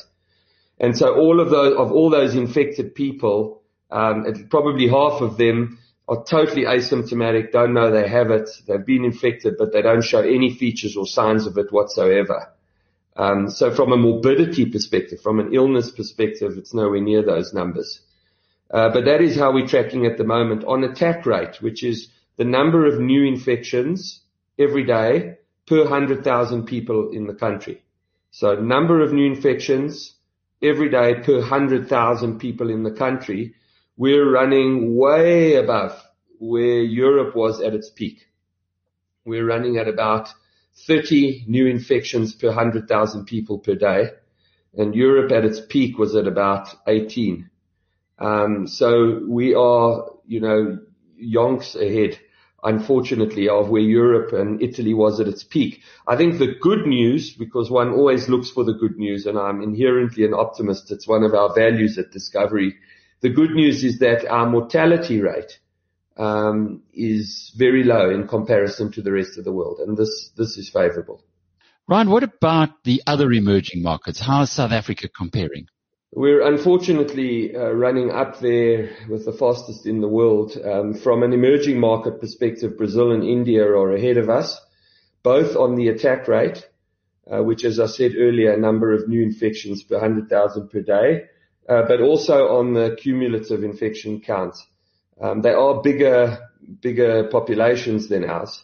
And 0.78 0.96
so 0.96 1.14
all 1.14 1.40
of 1.40 1.50
those, 1.50 1.76
of 1.76 1.92
all 1.92 2.10
those 2.10 2.34
infected 2.34 2.94
people, 2.94 3.62
um, 3.90 4.46
probably 4.50 4.88
half 4.88 5.20
of 5.20 5.36
them 5.36 5.78
are 6.06 6.22
totally 6.24 6.64
asymptomatic, 6.64 7.50
don't 7.50 7.72
know 7.72 7.90
they 7.90 8.08
have 8.08 8.30
it, 8.30 8.50
they've 8.66 8.84
been 8.84 9.04
infected, 9.04 9.54
but 9.58 9.72
they 9.72 9.80
don't 9.80 10.04
show 10.04 10.20
any 10.20 10.54
features 10.54 10.96
or 10.96 11.06
signs 11.06 11.46
of 11.46 11.56
it 11.56 11.72
whatsoever. 11.72 12.53
Um, 13.16 13.48
so 13.50 13.70
from 13.70 13.92
a 13.92 13.96
morbidity 13.96 14.66
perspective, 14.66 15.20
from 15.20 15.38
an 15.38 15.54
illness 15.54 15.90
perspective, 15.90 16.58
it's 16.58 16.74
nowhere 16.74 17.00
near 17.00 17.22
those 17.22 17.54
numbers. 17.54 18.00
Uh, 18.70 18.88
but 18.88 19.04
that 19.04 19.20
is 19.20 19.36
how 19.36 19.52
we're 19.52 19.68
tracking 19.68 20.06
at 20.06 20.18
the 20.18 20.24
moment 20.24 20.64
on 20.64 20.82
attack 20.82 21.26
rate, 21.26 21.62
which 21.62 21.84
is 21.84 22.08
the 22.36 22.44
number 22.44 22.86
of 22.86 22.98
new 22.98 23.22
infections 23.22 24.20
every 24.58 24.84
day 24.84 25.36
per 25.66 25.82
100,000 25.82 26.64
people 26.66 27.10
in 27.10 27.26
the 27.26 27.34
country. 27.34 27.82
So 28.30 28.56
number 28.56 29.00
of 29.00 29.12
new 29.12 29.26
infections 29.26 30.14
every 30.60 30.88
day 30.90 31.14
per 31.22 31.38
100,000 31.38 32.38
people 32.38 32.70
in 32.70 32.82
the 32.82 32.90
country. 32.90 33.54
We're 33.96 34.28
running 34.28 34.96
way 34.96 35.54
above 35.54 36.02
where 36.38 36.82
Europe 36.82 37.36
was 37.36 37.60
at 37.60 37.74
its 37.74 37.90
peak. 37.90 38.26
We're 39.24 39.46
running 39.46 39.78
at 39.78 39.88
about 39.88 40.30
30 40.86 41.44
new 41.46 41.66
infections 41.66 42.34
per 42.34 42.48
100,000 42.48 43.24
people 43.26 43.58
per 43.58 43.74
day. 43.74 44.10
And 44.76 44.94
Europe 44.94 45.30
at 45.32 45.44
its 45.44 45.60
peak 45.60 45.98
was 45.98 46.16
at 46.16 46.26
about 46.26 46.68
18. 46.86 47.48
Um, 48.18 48.66
so 48.66 49.20
we 49.28 49.54
are, 49.54 50.10
you 50.26 50.40
know, 50.40 50.78
yonks 51.20 51.74
ahead. 51.74 52.18
unfortunately, 52.64 53.48
of 53.48 53.68
where 53.68 53.82
Europe 53.82 54.32
and 54.32 54.60
Italy 54.62 54.94
was 54.94 55.20
at 55.20 55.28
its 55.28 55.44
peak. 55.44 55.82
I 56.08 56.16
think 56.16 56.38
the 56.38 56.54
good 56.60 56.86
news, 56.86 57.34
because 57.34 57.70
one 57.70 57.90
always 57.90 58.28
looks 58.28 58.50
for 58.50 58.64
the 58.64 58.72
good 58.72 58.96
news, 58.96 59.26
and 59.26 59.38
I'm 59.38 59.62
inherently 59.62 60.24
an 60.24 60.34
optimist, 60.34 60.90
it's 60.90 61.06
one 61.06 61.22
of 61.22 61.34
our 61.34 61.54
values 61.54 61.98
at 61.98 62.10
Discovery. 62.10 62.74
The 63.20 63.28
good 63.28 63.50
news 63.50 63.84
is 63.84 63.98
that 63.98 64.26
our 64.26 64.48
mortality 64.48 65.20
rate 65.20 65.58
um, 66.16 66.82
is 66.92 67.52
very 67.56 67.84
low 67.84 68.10
in 68.10 68.28
comparison 68.28 68.92
to 68.92 69.02
the 69.02 69.12
rest 69.12 69.38
of 69.38 69.44
the 69.44 69.52
world, 69.52 69.78
and 69.80 69.96
this 69.96 70.30
this 70.36 70.56
is 70.56 70.68
favourable. 70.68 71.22
Ryan, 71.86 72.10
what 72.10 72.22
about 72.22 72.82
the 72.84 73.02
other 73.06 73.30
emerging 73.32 73.82
markets? 73.82 74.18
How 74.20 74.42
is 74.42 74.50
South 74.50 74.72
Africa 74.72 75.08
comparing? 75.08 75.66
We're 76.16 76.46
unfortunately 76.46 77.56
uh, 77.56 77.70
running 77.72 78.12
up 78.12 78.38
there 78.38 78.90
with 79.08 79.24
the 79.24 79.32
fastest 79.32 79.84
in 79.84 80.00
the 80.00 80.08
world. 80.08 80.56
Um, 80.64 80.94
from 80.94 81.24
an 81.24 81.32
emerging 81.32 81.80
market 81.80 82.20
perspective, 82.20 82.78
Brazil 82.78 83.10
and 83.10 83.24
India 83.24 83.64
are 83.64 83.92
ahead 83.92 84.16
of 84.16 84.30
us, 84.30 84.58
both 85.24 85.56
on 85.56 85.74
the 85.74 85.88
attack 85.88 86.28
rate, 86.28 86.64
uh, 87.30 87.42
which, 87.42 87.64
as 87.64 87.80
I 87.80 87.86
said 87.86 88.12
earlier, 88.16 88.52
a 88.52 88.60
number 88.60 88.92
of 88.92 89.08
new 89.08 89.22
infections 89.22 89.82
per 89.82 89.96
100,000 89.96 90.68
per 90.70 90.82
day, 90.82 91.24
uh, 91.68 91.82
but 91.88 92.00
also 92.00 92.58
on 92.58 92.74
the 92.74 92.96
cumulative 92.98 93.64
infection 93.64 94.20
count. 94.20 94.54
Um, 95.20 95.42
they 95.42 95.52
are 95.52 95.80
bigger, 95.82 96.38
bigger 96.80 97.24
populations 97.28 98.08
than 98.08 98.24
ours, 98.24 98.62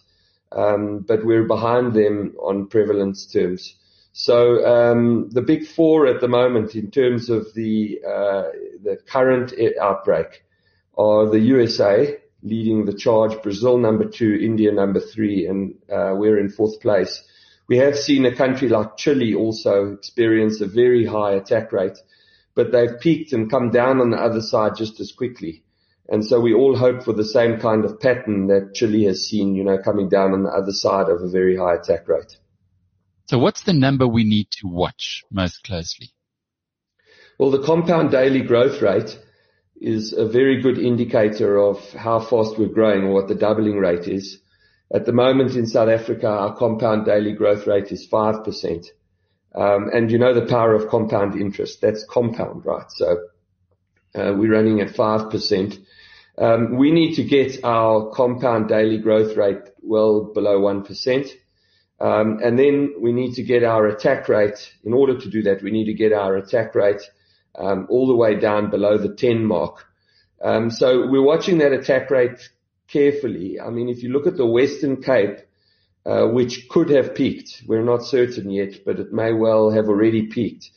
um, 0.52 1.04
but 1.06 1.24
we're 1.24 1.46
behind 1.46 1.94
them 1.94 2.34
on 2.40 2.66
prevalence 2.66 3.26
terms. 3.26 3.76
So 4.12 4.66
um, 4.66 5.30
the 5.30 5.42
big 5.42 5.66
four 5.66 6.06
at 6.06 6.20
the 6.20 6.28
moment, 6.28 6.74
in 6.74 6.90
terms 6.90 7.30
of 7.30 7.54
the 7.54 8.00
uh, 8.04 8.48
the 8.82 8.98
current 9.06 9.52
outbreak, 9.80 10.44
are 10.98 11.30
the 11.30 11.38
USA 11.38 12.18
leading 12.42 12.86
the 12.86 12.94
charge, 12.94 13.40
Brazil 13.42 13.78
number 13.78 14.04
two, 14.08 14.38
India 14.40 14.72
number 14.72 15.00
three, 15.00 15.46
and 15.46 15.74
uh, 15.92 16.14
we're 16.16 16.38
in 16.38 16.48
fourth 16.50 16.80
place. 16.80 17.22
We 17.68 17.76
have 17.76 17.96
seen 17.96 18.24
a 18.24 18.34
country 18.34 18.68
like 18.68 18.96
Chile 18.96 19.34
also 19.34 19.92
experience 19.92 20.60
a 20.60 20.66
very 20.66 21.06
high 21.06 21.32
attack 21.34 21.70
rate, 21.72 21.98
but 22.54 22.72
they've 22.72 22.98
peaked 22.98 23.32
and 23.32 23.50
come 23.50 23.70
down 23.70 24.00
on 24.00 24.10
the 24.10 24.16
other 24.16 24.40
side 24.40 24.76
just 24.76 24.98
as 24.98 25.12
quickly. 25.12 25.62
And 26.10 26.24
so 26.26 26.40
we 26.40 26.52
all 26.52 26.76
hope 26.76 27.04
for 27.04 27.12
the 27.12 27.24
same 27.24 27.60
kind 27.60 27.84
of 27.84 28.00
pattern 28.00 28.48
that 28.48 28.74
Chile 28.74 29.04
has 29.04 29.28
seen, 29.28 29.54
you 29.54 29.62
know, 29.62 29.78
coming 29.78 30.08
down 30.08 30.32
on 30.32 30.42
the 30.42 30.50
other 30.50 30.72
side 30.72 31.08
of 31.08 31.22
a 31.22 31.28
very 31.28 31.56
high 31.56 31.74
attack 31.74 32.08
rate. 32.08 32.36
So 33.26 33.38
what's 33.38 33.62
the 33.62 33.72
number 33.72 34.08
we 34.08 34.24
need 34.24 34.48
to 34.60 34.66
watch 34.66 35.22
most 35.30 35.62
closely? 35.62 36.10
Well, 37.38 37.52
the 37.52 37.62
compound 37.62 38.10
daily 38.10 38.42
growth 38.42 38.82
rate 38.82 39.16
is 39.80 40.12
a 40.12 40.26
very 40.26 40.60
good 40.60 40.78
indicator 40.78 41.58
of 41.58 41.78
how 41.92 42.18
fast 42.18 42.58
we're 42.58 42.66
growing 42.66 43.04
or 43.04 43.14
what 43.14 43.28
the 43.28 43.36
doubling 43.36 43.78
rate 43.78 44.08
is. 44.08 44.40
At 44.92 45.06
the 45.06 45.12
moment 45.12 45.54
in 45.54 45.68
South 45.68 45.88
Africa, 45.88 46.26
our 46.26 46.56
compound 46.56 47.06
daily 47.06 47.32
growth 47.32 47.68
rate 47.68 47.92
is 47.92 48.08
5%. 48.08 48.86
Um, 49.54 49.90
and 49.92 50.10
you 50.10 50.18
know 50.18 50.34
the 50.34 50.46
power 50.46 50.74
of 50.74 50.88
compound 50.88 51.40
interest. 51.40 51.80
That's 51.80 52.04
compound, 52.04 52.66
right? 52.66 52.90
So 52.90 53.28
uh, 54.14 54.34
we're 54.36 54.52
running 54.52 54.80
at 54.80 54.88
5%. 54.88 55.78
Um, 56.40 56.78
we 56.78 56.90
need 56.90 57.14
to 57.16 57.22
get 57.22 57.62
our 57.64 58.10
compound 58.10 58.68
daily 58.68 58.98
growth 58.98 59.36
rate 59.36 59.60
well 59.82 60.32
below 60.32 60.58
1%. 60.60 61.30
Um, 62.00 62.38
and 62.42 62.58
then 62.58 62.94
we 62.98 63.12
need 63.12 63.34
to 63.34 63.42
get 63.42 63.62
our 63.62 63.86
attack 63.86 64.28
rate. 64.28 64.72
In 64.82 64.94
order 64.94 65.18
to 65.18 65.28
do 65.28 65.42
that, 65.42 65.62
we 65.62 65.70
need 65.70 65.84
to 65.84 65.94
get 65.94 66.14
our 66.14 66.36
attack 66.36 66.74
rate 66.74 67.02
um, 67.58 67.86
all 67.90 68.06
the 68.06 68.16
way 68.16 68.40
down 68.40 68.70
below 68.70 68.96
the 68.96 69.14
10 69.14 69.44
mark. 69.44 69.84
So 70.70 71.06
we're 71.06 71.22
watching 71.22 71.58
that 71.58 71.72
attack 71.72 72.10
rate 72.10 72.48
carefully. 72.88 73.60
I 73.60 73.68
mean, 73.68 73.90
if 73.90 74.02
you 74.02 74.10
look 74.10 74.26
at 74.26 74.38
the 74.38 74.46
Western 74.46 75.02
Cape, 75.02 75.40
uh, 76.06 76.26
which 76.26 76.68
could 76.68 76.88
have 76.88 77.14
peaked, 77.14 77.62
we're 77.66 77.84
not 77.84 78.02
certain 78.02 78.50
yet, 78.50 78.84
but 78.86 78.98
it 78.98 79.12
may 79.12 79.34
well 79.34 79.70
have 79.70 79.88
already 79.88 80.26
peaked. 80.26 80.70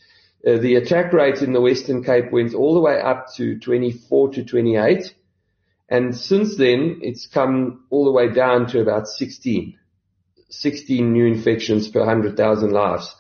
Uh, 0.46 0.58
the 0.58 0.76
attack 0.76 1.14
rate 1.14 1.42
in 1.42 1.54
the 1.54 1.62
Western 1.62 2.04
Cape 2.04 2.32
went 2.32 2.54
all 2.54 2.74
the 2.74 2.82
way 2.82 3.00
up 3.00 3.34
to 3.36 3.58
24 3.60 4.34
to 4.34 4.44
28. 4.44 5.16
And 5.90 6.16
since 6.16 6.58
then, 6.58 7.00
it's 7.02 7.28
come 7.28 7.86
all 7.90 8.06
the 8.06 8.12
way 8.12 8.32
down 8.32 8.68
to 8.68 8.82
about 8.82 9.08
16. 9.08 9.78
16 10.50 11.12
new 11.12 11.26
infections 11.26 11.88
per 11.88 12.00
100,000 12.00 12.72
lives. 12.72 13.14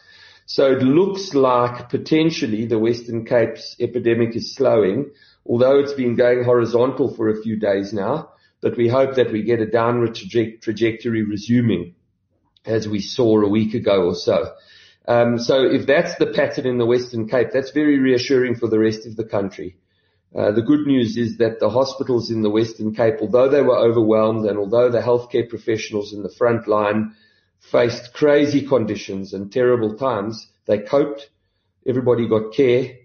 So 0.45 0.71
it 0.71 0.83
looks 0.83 1.33
like 1.33 1.89
potentially 1.89 2.65
the 2.65 2.79
Western 2.79 3.25
Cape's 3.25 3.75
epidemic 3.79 4.35
is 4.35 4.53
slowing, 4.53 5.11
although 5.45 5.79
it's 5.79 5.93
been 5.93 6.15
going 6.15 6.43
horizontal 6.43 7.13
for 7.13 7.29
a 7.29 7.41
few 7.41 7.57
days 7.57 7.93
now, 7.93 8.29
but 8.61 8.77
we 8.77 8.87
hope 8.87 9.15
that 9.15 9.31
we 9.31 9.43
get 9.43 9.61
a 9.61 9.65
downward 9.65 10.11
traje- 10.11 10.61
trajectory 10.61 11.23
resuming 11.23 11.95
as 12.65 12.87
we 12.87 12.99
saw 12.99 13.41
a 13.41 13.49
week 13.49 13.73
ago 13.73 14.05
or 14.05 14.15
so. 14.15 14.53
Um, 15.07 15.37
so 15.37 15.65
if 15.65 15.85
that's 15.85 16.15
the 16.15 16.27
pattern 16.27 16.65
in 16.65 16.77
the 16.77 16.85
Western 16.85 17.27
Cape, 17.27 17.49
that's 17.51 17.71
very 17.71 17.99
reassuring 17.99 18.55
for 18.55 18.67
the 18.67 18.79
rest 18.79 19.05
of 19.05 19.15
the 19.15 19.25
country. 19.25 19.77
Uh, 20.35 20.51
the 20.51 20.63
good 20.63 20.87
news 20.87 21.15
is 21.15 21.37
that 21.37 21.59
the 21.59 21.69
hospitals 21.69 22.31
in 22.31 22.41
the 22.41 22.49
Western 22.49 22.93
Cape, 22.93 23.15
although 23.21 23.49
they 23.49 23.61
were 23.61 23.77
overwhelmed 23.77 24.45
and 24.47 24.57
although 24.57 24.89
the 24.89 25.01
healthcare 25.01 25.47
professionals 25.47 26.11
in 26.11 26.23
the 26.23 26.29
front 26.29 26.67
line 26.67 27.15
faced 27.59 28.13
crazy 28.13 28.65
conditions 28.65 29.33
and 29.33 29.51
terrible 29.51 29.95
times, 29.95 30.47
they 30.65 30.79
coped. 30.79 31.29
Everybody 31.85 32.27
got 32.27 32.53
care. 32.53 32.95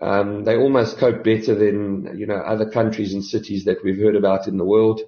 Um, 0.00 0.44
they 0.44 0.56
almost 0.56 0.98
coped 0.98 1.24
better 1.24 1.54
than, 1.54 2.16
you 2.16 2.26
know, 2.26 2.36
other 2.36 2.70
countries 2.70 3.12
and 3.12 3.24
cities 3.24 3.64
that 3.64 3.84
we've 3.84 3.98
heard 3.98 4.16
about 4.16 4.48
in 4.48 4.56
the 4.56 4.64
world. 4.64 5.02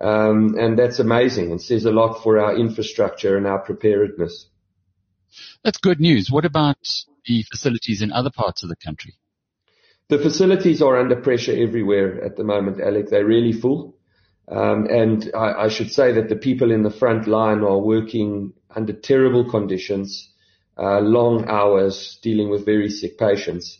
Um, 0.00 0.56
and 0.58 0.78
that's 0.78 0.98
amazing 0.98 1.52
and 1.52 1.62
says 1.62 1.84
a 1.84 1.92
lot 1.92 2.22
for 2.22 2.38
our 2.38 2.56
infrastructure 2.56 3.36
and 3.36 3.46
our 3.46 3.60
preparedness. 3.60 4.46
That's 5.62 5.78
good 5.78 6.00
news. 6.00 6.30
What 6.30 6.44
about 6.44 6.76
the 7.26 7.44
facilities 7.50 8.02
in 8.02 8.12
other 8.12 8.30
parts 8.30 8.62
of 8.62 8.68
the 8.68 8.76
country? 8.76 9.14
The 10.10 10.18
facilities 10.18 10.82
are 10.82 10.98
under 10.98 11.16
pressure 11.16 11.56
everywhere 11.56 12.22
at 12.22 12.36
the 12.36 12.44
moment, 12.44 12.78
Alec. 12.78 13.08
They're 13.08 13.24
really 13.24 13.52
full. 13.52 13.96
Um, 14.46 14.86
and 14.86 15.30
I, 15.34 15.64
I, 15.64 15.68
should 15.68 15.90
say 15.90 16.12
that 16.12 16.28
the 16.28 16.36
people 16.36 16.70
in 16.70 16.82
the 16.82 16.90
front 16.90 17.26
line 17.26 17.60
are 17.60 17.78
working 17.78 18.52
under 18.68 18.92
terrible 18.92 19.48
conditions, 19.48 20.28
uh, 20.76 21.00
long 21.00 21.48
hours, 21.48 22.18
dealing 22.22 22.50
with 22.50 22.66
very 22.66 22.90
sick 22.90 23.16
patients. 23.16 23.78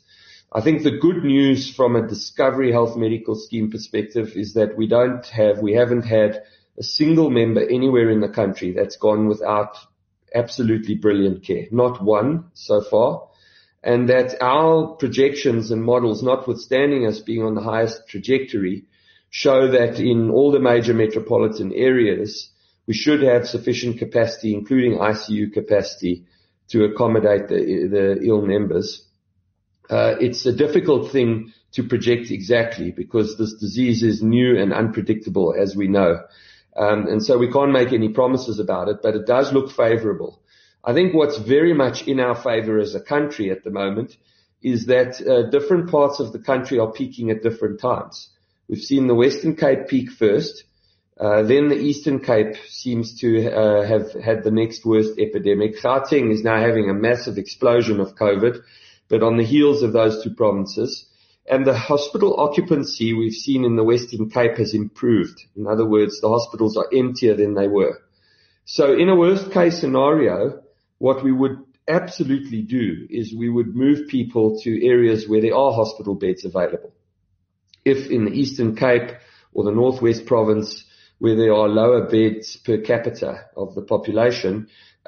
I 0.50 0.62
think 0.62 0.82
the 0.82 0.98
good 0.98 1.22
news 1.22 1.70
from 1.70 1.94
a 1.94 2.08
Discovery 2.08 2.72
Health 2.72 2.96
Medical 2.96 3.34
Scheme 3.34 3.70
perspective 3.70 4.32
is 4.36 4.54
that 4.54 4.78
we 4.78 4.86
don't 4.86 5.26
have, 5.26 5.58
we 5.58 5.74
haven't 5.74 6.06
had 6.06 6.42
a 6.78 6.82
single 6.82 7.28
member 7.28 7.60
anywhere 7.60 8.08
in 8.08 8.20
the 8.20 8.28
country 8.30 8.72
that's 8.72 8.96
gone 8.96 9.28
without 9.28 9.76
absolutely 10.34 10.94
brilliant 10.94 11.44
care. 11.44 11.66
Not 11.70 12.02
one 12.02 12.44
so 12.54 12.80
far 12.80 13.28
and 13.84 14.08
that 14.08 14.42
our 14.42 14.96
projections 14.96 15.70
and 15.70 15.84
models, 15.84 16.22
notwithstanding 16.22 17.06
us 17.06 17.20
being 17.20 17.42
on 17.42 17.54
the 17.54 17.60
highest 17.60 18.08
trajectory, 18.08 18.84
show 19.28 19.70
that 19.72 20.00
in 20.00 20.30
all 20.30 20.50
the 20.50 20.58
major 20.58 20.94
metropolitan 20.94 21.70
areas, 21.72 22.50
we 22.86 22.94
should 22.94 23.22
have 23.22 23.46
sufficient 23.46 23.98
capacity, 23.98 24.54
including 24.54 24.98
ICU 24.98 25.52
capacity, 25.52 26.24
to 26.68 26.84
accommodate 26.84 27.48
the, 27.48 27.88
the 27.90 28.26
ill 28.26 28.40
members. 28.40 29.06
Uh, 29.90 30.14
it's 30.18 30.46
a 30.46 30.52
difficult 30.52 31.12
thing 31.12 31.52
to 31.72 31.82
project 31.82 32.30
exactly 32.30 32.90
because 32.90 33.36
this 33.36 33.52
disease 33.54 34.02
is 34.02 34.22
new 34.22 34.58
and 34.58 34.72
unpredictable, 34.72 35.54
as 35.58 35.76
we 35.76 35.88
know. 35.88 36.22
Um, 36.74 37.06
and 37.06 37.22
so 37.22 37.36
we 37.36 37.52
can't 37.52 37.72
make 37.72 37.92
any 37.92 38.08
promises 38.08 38.58
about 38.58 38.88
it, 38.88 38.98
but 39.02 39.14
it 39.14 39.26
does 39.26 39.52
look 39.52 39.70
favorable. 39.70 40.40
I 40.86 40.92
think 40.92 41.14
what's 41.14 41.38
very 41.38 41.72
much 41.72 42.02
in 42.02 42.20
our 42.20 42.34
favor 42.34 42.78
as 42.78 42.94
a 42.94 43.00
country 43.00 43.50
at 43.50 43.64
the 43.64 43.70
moment 43.70 44.16
is 44.62 44.86
that 44.86 45.20
uh, 45.20 45.48
different 45.50 45.90
parts 45.90 46.20
of 46.20 46.32
the 46.32 46.38
country 46.38 46.78
are 46.78 46.92
peaking 46.92 47.30
at 47.30 47.42
different 47.42 47.80
times. 47.80 48.28
We've 48.68 48.78
seen 48.78 49.06
the 49.06 49.14
Western 49.14 49.56
Cape 49.56 49.88
peak 49.88 50.10
first. 50.10 50.64
Uh, 51.18 51.42
then 51.42 51.68
the 51.68 51.76
Eastern 51.76 52.20
Cape 52.20 52.56
seems 52.68 53.20
to 53.20 53.50
uh, 53.50 53.86
have 53.86 54.12
had 54.12 54.42
the 54.42 54.50
next 54.50 54.84
worst 54.84 55.18
epidemic. 55.18 55.80
Gauteng 55.80 56.32
is 56.32 56.42
now 56.42 56.60
having 56.60 56.90
a 56.90 56.94
massive 56.94 57.38
explosion 57.38 58.00
of 58.00 58.16
COVID, 58.16 58.62
but 59.08 59.22
on 59.22 59.36
the 59.36 59.44
heels 59.44 59.82
of 59.82 59.92
those 59.92 60.22
two 60.22 60.34
provinces. 60.34 61.06
And 61.46 61.66
the 61.66 61.76
hospital 61.76 62.40
occupancy 62.40 63.12
we've 63.12 63.34
seen 63.34 63.64
in 63.64 63.76
the 63.76 63.84
Western 63.84 64.30
Cape 64.30 64.56
has 64.56 64.74
improved. 64.74 65.44
In 65.56 65.66
other 65.66 65.86
words, 65.86 66.20
the 66.20 66.28
hospitals 66.28 66.76
are 66.76 66.88
emptier 66.92 67.34
than 67.34 67.54
they 67.54 67.68
were. 67.68 68.00
So 68.64 68.94
in 68.94 69.10
a 69.10 69.16
worst 69.16 69.52
case 69.52 69.78
scenario, 69.78 70.63
what 71.06 71.22
we 71.22 71.32
would 71.32 71.58
absolutely 71.86 72.62
do 72.62 73.06
is 73.20 73.34
we 73.44 73.50
would 73.56 73.76
move 73.84 74.08
people 74.08 74.46
to 74.64 74.70
areas 74.94 75.28
where 75.28 75.42
there 75.42 75.58
are 75.62 75.72
hospital 75.82 76.14
beds 76.14 76.42
available. 76.50 76.92
If 77.84 78.00
in 78.16 78.24
the 78.24 78.36
Eastern 78.42 78.70
Cape 78.84 79.10
or 79.54 79.64
the 79.64 79.78
Northwest 79.82 80.22
Province, 80.24 80.68
where 81.22 81.36
there 81.36 81.54
are 81.60 81.68
lower 81.68 82.02
beds 82.14 82.56
per 82.66 82.78
capita 82.78 83.32
of 83.62 83.74
the 83.74 83.82
population, 83.94 84.54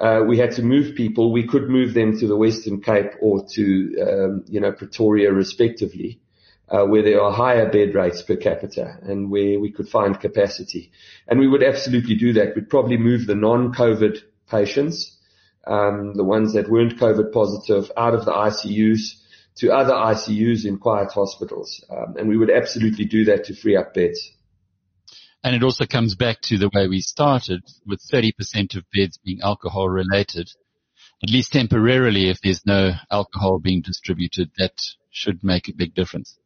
uh, 0.05 0.19
we 0.29 0.37
had 0.37 0.51
to 0.57 0.63
move 0.73 0.95
people. 0.95 1.23
We 1.31 1.47
could 1.47 1.67
move 1.77 1.91
them 1.99 2.11
to 2.19 2.27
the 2.27 2.39
Western 2.45 2.77
Cape 2.89 3.11
or 3.27 3.33
to, 3.55 3.63
um, 4.07 4.31
you 4.53 4.59
know, 4.61 4.71
Pretoria 4.71 5.29
respectively. 5.33 6.19
uh, 6.69 6.85
where 6.85 7.03
there 7.03 7.21
are 7.21 7.31
higher 7.31 7.69
bed 7.69 7.95
rates 7.95 8.21
per 8.21 8.35
capita 8.35 8.97
and 9.01 9.31
where 9.31 9.59
we 9.59 9.71
could 9.71 9.87
find 9.87 10.19
capacity. 10.19 10.91
And 11.27 11.39
we 11.39 11.47
would 11.47 11.63
absolutely 11.63 12.15
do 12.15 12.33
that. 12.33 12.55
We'd 12.55 12.69
probably 12.69 12.97
move 12.97 13.25
the 13.25 13.35
non-COVID 13.35 14.17
patients, 14.49 15.16
um, 15.67 16.13
the 16.15 16.23
ones 16.23 16.53
that 16.53 16.69
weren't 16.69 16.99
COVID 16.99 17.31
positive, 17.31 17.91
out 17.97 18.13
of 18.13 18.25
the 18.25 18.31
ICUs 18.31 19.15
to 19.57 19.71
other 19.71 19.93
ICUs 19.93 20.65
in 20.65 20.77
quiet 20.77 21.11
hospitals. 21.11 21.83
Um, 21.89 22.15
and 22.17 22.29
we 22.29 22.37
would 22.37 22.51
absolutely 22.51 23.05
do 23.05 23.25
that 23.25 23.45
to 23.45 23.55
free 23.55 23.75
up 23.75 23.93
beds. 23.93 24.31
And 25.43 25.55
it 25.55 25.63
also 25.63 25.85
comes 25.85 26.15
back 26.15 26.41
to 26.41 26.57
the 26.57 26.69
way 26.73 26.87
we 26.87 27.01
started 27.01 27.63
with 27.85 28.01
30% 28.01 28.75
of 28.75 28.83
beds 28.93 29.17
being 29.23 29.39
alcohol 29.41 29.87
related. 29.87 30.49
At 31.23 31.29
least 31.29 31.53
temporarily, 31.53 32.29
if 32.29 32.41
there's 32.41 32.65
no 32.65 32.91
alcohol 33.09 33.59
being 33.59 33.81
distributed, 33.81 34.51
that 34.57 34.73
should 35.09 35.43
make 35.43 35.67
a 35.67 35.73
big 35.73 35.95
difference. 35.95 36.37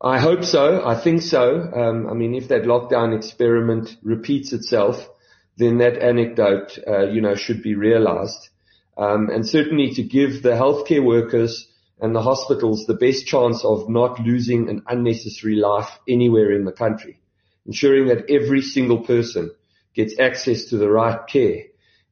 I 0.00 0.18
hope 0.18 0.44
so. 0.44 0.86
I 0.86 1.00
think 1.00 1.22
so. 1.22 1.70
Um, 1.74 2.08
I 2.08 2.14
mean, 2.14 2.34
if 2.34 2.48
that 2.48 2.64
lockdown 2.64 3.16
experiment 3.16 3.96
repeats 4.02 4.52
itself, 4.52 5.08
then 5.56 5.78
that 5.78 5.98
anecdote, 5.98 6.78
uh, 6.86 7.06
you 7.06 7.20
know, 7.20 7.34
should 7.34 7.62
be 7.62 7.74
realized. 7.74 8.48
Um, 8.96 9.28
and 9.30 9.46
certainly 9.46 9.94
to 9.94 10.02
give 10.02 10.42
the 10.42 10.50
healthcare 10.50 11.04
workers 11.04 11.68
and 12.00 12.14
the 12.14 12.22
hospitals 12.22 12.86
the 12.86 12.94
best 12.94 13.26
chance 13.26 13.64
of 13.64 13.88
not 13.88 14.20
losing 14.20 14.68
an 14.68 14.82
unnecessary 14.88 15.56
life 15.56 15.98
anywhere 16.08 16.52
in 16.52 16.64
the 16.64 16.72
country, 16.72 17.20
ensuring 17.66 18.08
that 18.08 18.30
every 18.30 18.62
single 18.62 19.00
person 19.00 19.50
gets 19.94 20.18
access 20.18 20.66
to 20.66 20.76
the 20.76 20.90
right 20.90 21.26
care. 21.26 21.62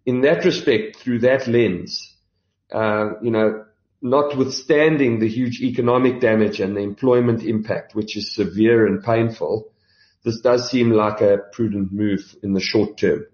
In 0.06 0.22
that 0.22 0.44
respect, 0.44 0.96
through 0.96 1.20
that 1.20 1.46
lens, 1.46 2.14
uh, 2.72 3.10
you 3.22 3.30
know, 3.30 3.64
notwithstanding 4.00 5.20
the 5.20 5.28
huge 5.28 5.60
economic 5.60 6.20
damage 6.20 6.60
and 6.60 6.76
the 6.76 6.80
employment 6.80 7.42
impact, 7.42 7.94
which 7.94 8.16
is 8.16 8.34
severe 8.34 8.86
and 8.86 9.02
painful, 9.02 9.72
this 10.24 10.40
does 10.40 10.70
seem 10.70 10.90
like 10.90 11.20
a 11.20 11.38
prudent 11.52 11.92
move 11.92 12.34
in 12.42 12.52
the 12.52 12.60
short 12.60 12.96
term. 12.96 13.26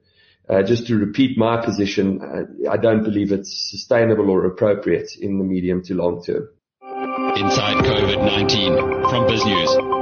Uh, 0.49 0.63
just 0.63 0.87
to 0.87 0.97
repeat 0.97 1.37
my 1.37 1.63
position, 1.63 2.21
uh, 2.23 2.71
I 2.71 2.79
don't 2.79 3.05
believe 3.05 3.33
it's 3.33 3.71
sustainable 3.71 4.31
or 4.31 4.47
appropriate 4.47 5.11
in 5.21 5.39
the 5.39 5.45
medium 5.45 5.83
to 5.85 5.95
long 5.95 6.25
term. 6.25 6.49
Inside 7.37 7.85
COVID-19 7.85 9.11
from 9.11 9.27
BizNews. 9.29 9.99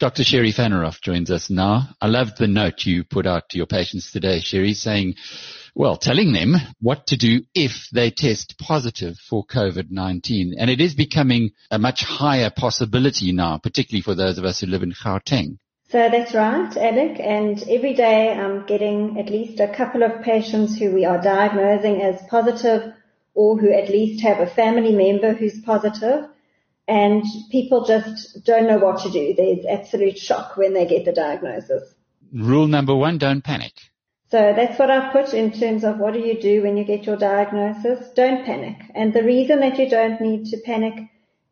Dr. 0.00 0.24
Sherry 0.24 0.52
Fanaroff 0.52 1.02
joins 1.02 1.30
us 1.30 1.50
now. 1.50 1.88
I 2.00 2.06
loved 2.06 2.38
the 2.38 2.46
note 2.46 2.86
you 2.86 3.04
put 3.04 3.26
out 3.26 3.50
to 3.50 3.58
your 3.58 3.66
patients 3.66 4.10
today, 4.10 4.40
Sherry, 4.40 4.72
saying 4.72 5.16
well, 5.74 5.96
telling 5.96 6.32
them 6.32 6.54
what 6.80 7.06
to 7.08 7.16
do 7.16 7.42
if 7.54 7.88
they 7.92 8.10
test 8.10 8.58
positive 8.58 9.16
for 9.28 9.44
COVID-19. 9.46 10.52
And 10.58 10.70
it 10.70 10.80
is 10.80 10.94
becoming 10.94 11.50
a 11.70 11.78
much 11.78 12.02
higher 12.02 12.50
possibility 12.50 13.32
now, 13.32 13.58
particularly 13.58 14.02
for 14.02 14.14
those 14.14 14.38
of 14.38 14.44
us 14.44 14.60
who 14.60 14.66
live 14.66 14.82
in 14.82 14.92
Gauteng. 14.92 15.58
So 15.90 16.10
that's 16.10 16.34
right, 16.34 16.76
Alec. 16.76 17.18
And 17.18 17.62
every 17.66 17.94
day 17.94 18.32
I'm 18.32 18.66
getting 18.66 19.18
at 19.18 19.30
least 19.30 19.58
a 19.58 19.74
couple 19.74 20.02
of 20.02 20.20
patients 20.22 20.76
who 20.76 20.92
we 20.92 21.06
are 21.06 21.20
diagnosing 21.20 22.02
as 22.02 22.20
positive 22.28 22.92
or 23.34 23.58
who 23.58 23.72
at 23.72 23.88
least 23.88 24.22
have 24.22 24.40
a 24.40 24.46
family 24.46 24.94
member 24.94 25.32
who's 25.32 25.60
positive. 25.60 26.26
And 26.86 27.24
people 27.50 27.86
just 27.86 28.44
don't 28.44 28.66
know 28.66 28.78
what 28.78 29.02
to 29.02 29.10
do. 29.10 29.34
There's 29.34 29.64
absolute 29.64 30.18
shock 30.18 30.58
when 30.58 30.74
they 30.74 30.86
get 30.86 31.06
the 31.06 31.12
diagnosis. 31.12 31.94
Rule 32.34 32.66
number 32.66 32.94
one, 32.94 33.16
don't 33.16 33.42
panic. 33.42 33.72
So 34.30 34.52
that's 34.54 34.78
what 34.78 34.90
I 34.90 35.10
put 35.10 35.32
in 35.32 35.52
terms 35.52 35.84
of 35.84 35.98
what 35.98 36.12
do 36.12 36.20
you 36.20 36.38
do 36.38 36.62
when 36.62 36.76
you 36.76 36.84
get 36.84 37.04
your 37.04 37.16
diagnosis? 37.16 38.10
Don't 38.14 38.44
panic. 38.44 38.76
And 38.94 39.14
the 39.14 39.24
reason 39.24 39.60
that 39.60 39.78
you 39.78 39.88
don't 39.88 40.20
need 40.20 40.50
to 40.50 40.58
panic 40.66 41.08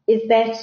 is 0.06 0.28
that 0.28 0.58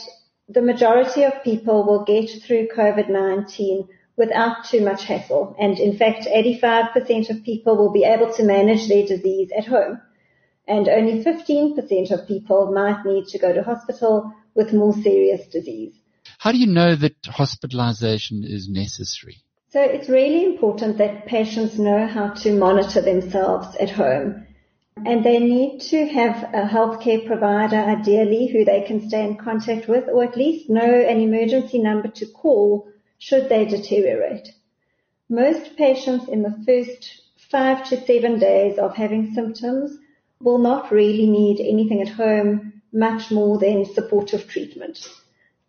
the 0.53 0.61
majority 0.61 1.23
of 1.23 1.43
people 1.43 1.85
will 1.85 2.03
get 2.03 2.29
through 2.43 2.67
COVID-19 2.75 3.87
without 4.15 4.65
too 4.65 4.81
much 4.81 5.05
hassle. 5.05 5.55
And 5.59 5.79
in 5.79 5.97
fact, 5.97 6.27
85% 6.27 7.29
of 7.29 7.43
people 7.43 7.75
will 7.75 7.91
be 7.91 8.03
able 8.03 8.31
to 8.33 8.43
manage 8.43 8.87
their 8.87 9.05
disease 9.05 9.49
at 9.57 9.65
home. 9.65 9.99
And 10.67 10.87
only 10.87 11.23
15% 11.23 12.11
of 12.11 12.27
people 12.27 12.71
might 12.71 13.03
need 13.05 13.25
to 13.27 13.39
go 13.39 13.51
to 13.51 13.63
hospital 13.63 14.31
with 14.55 14.73
more 14.73 14.93
serious 14.93 15.45
disease. 15.47 15.93
How 16.37 16.51
do 16.51 16.57
you 16.57 16.67
know 16.67 16.95
that 16.95 17.15
hospitalization 17.25 18.43
is 18.43 18.69
necessary? 18.69 19.37
So 19.71 19.81
it's 19.81 20.07
really 20.07 20.45
important 20.45 20.99
that 20.99 21.25
patients 21.25 21.79
know 21.79 22.05
how 22.07 22.29
to 22.29 22.53
monitor 22.53 23.01
themselves 23.01 23.75
at 23.77 23.89
home. 23.89 24.45
And 24.97 25.23
they 25.23 25.39
need 25.39 25.79
to 25.81 26.05
have 26.05 26.43
a 26.53 26.67
healthcare 26.67 27.25
provider, 27.25 27.77
ideally, 27.77 28.47
who 28.47 28.63
they 28.63 28.81
can 28.81 29.07
stay 29.07 29.25
in 29.25 29.37
contact 29.37 29.87
with, 29.87 30.07
or 30.07 30.23
at 30.23 30.37
least 30.37 30.69
know 30.69 30.81
an 30.81 31.19
emergency 31.19 31.79
number 31.79 32.07
to 32.09 32.25
call 32.27 32.87
should 33.17 33.49
they 33.49 33.65
deteriorate. 33.65 34.49
Most 35.29 35.75
patients 35.75 36.27
in 36.27 36.41
the 36.43 36.57
first 36.65 37.21
five 37.37 37.87
to 37.89 38.05
seven 38.05 38.39
days 38.39 38.77
of 38.77 38.95
having 38.95 39.33
symptoms 39.33 39.97
will 40.41 40.57
not 40.57 40.91
really 40.91 41.27
need 41.29 41.59
anything 41.59 42.01
at 42.01 42.09
home 42.09 42.81
much 42.91 43.31
more 43.31 43.57
than 43.57 43.85
supportive 43.85 44.47
treatment. 44.47 45.07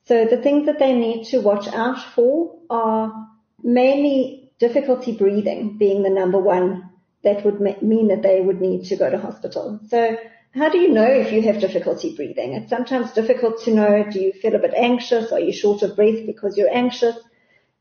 So 0.06 0.26
the 0.26 0.36
things 0.36 0.66
that 0.66 0.78
they 0.78 0.92
need 0.92 1.24
to 1.26 1.40
watch 1.40 1.66
out 1.68 1.98
for 2.14 2.56
are 2.68 3.28
mainly 3.62 4.52
difficulty 4.58 5.16
breathing 5.16 5.78
being 5.78 6.02
the 6.02 6.10
number 6.10 6.38
one 6.38 6.90
that 7.24 7.44
would 7.44 7.60
mean 7.82 8.08
that 8.08 8.22
they 8.22 8.40
would 8.40 8.60
need 8.60 8.84
to 8.86 8.96
go 8.96 9.10
to 9.10 9.18
hospital. 9.18 9.80
So 9.88 10.16
how 10.54 10.68
do 10.68 10.78
you 10.78 10.88
know 10.88 11.06
if 11.06 11.32
you 11.32 11.42
have 11.42 11.60
difficulty 11.60 12.14
breathing? 12.14 12.52
It's 12.52 12.70
sometimes 12.70 13.12
difficult 13.12 13.62
to 13.64 13.74
know, 13.74 14.04
do 14.10 14.20
you 14.20 14.32
feel 14.32 14.54
a 14.54 14.60
bit 14.60 14.74
anxious? 14.74 15.32
Are 15.32 15.40
you 15.40 15.52
short 15.52 15.82
of 15.82 15.96
breath 15.96 16.26
because 16.26 16.56
you're 16.56 16.72
anxious? 16.72 17.16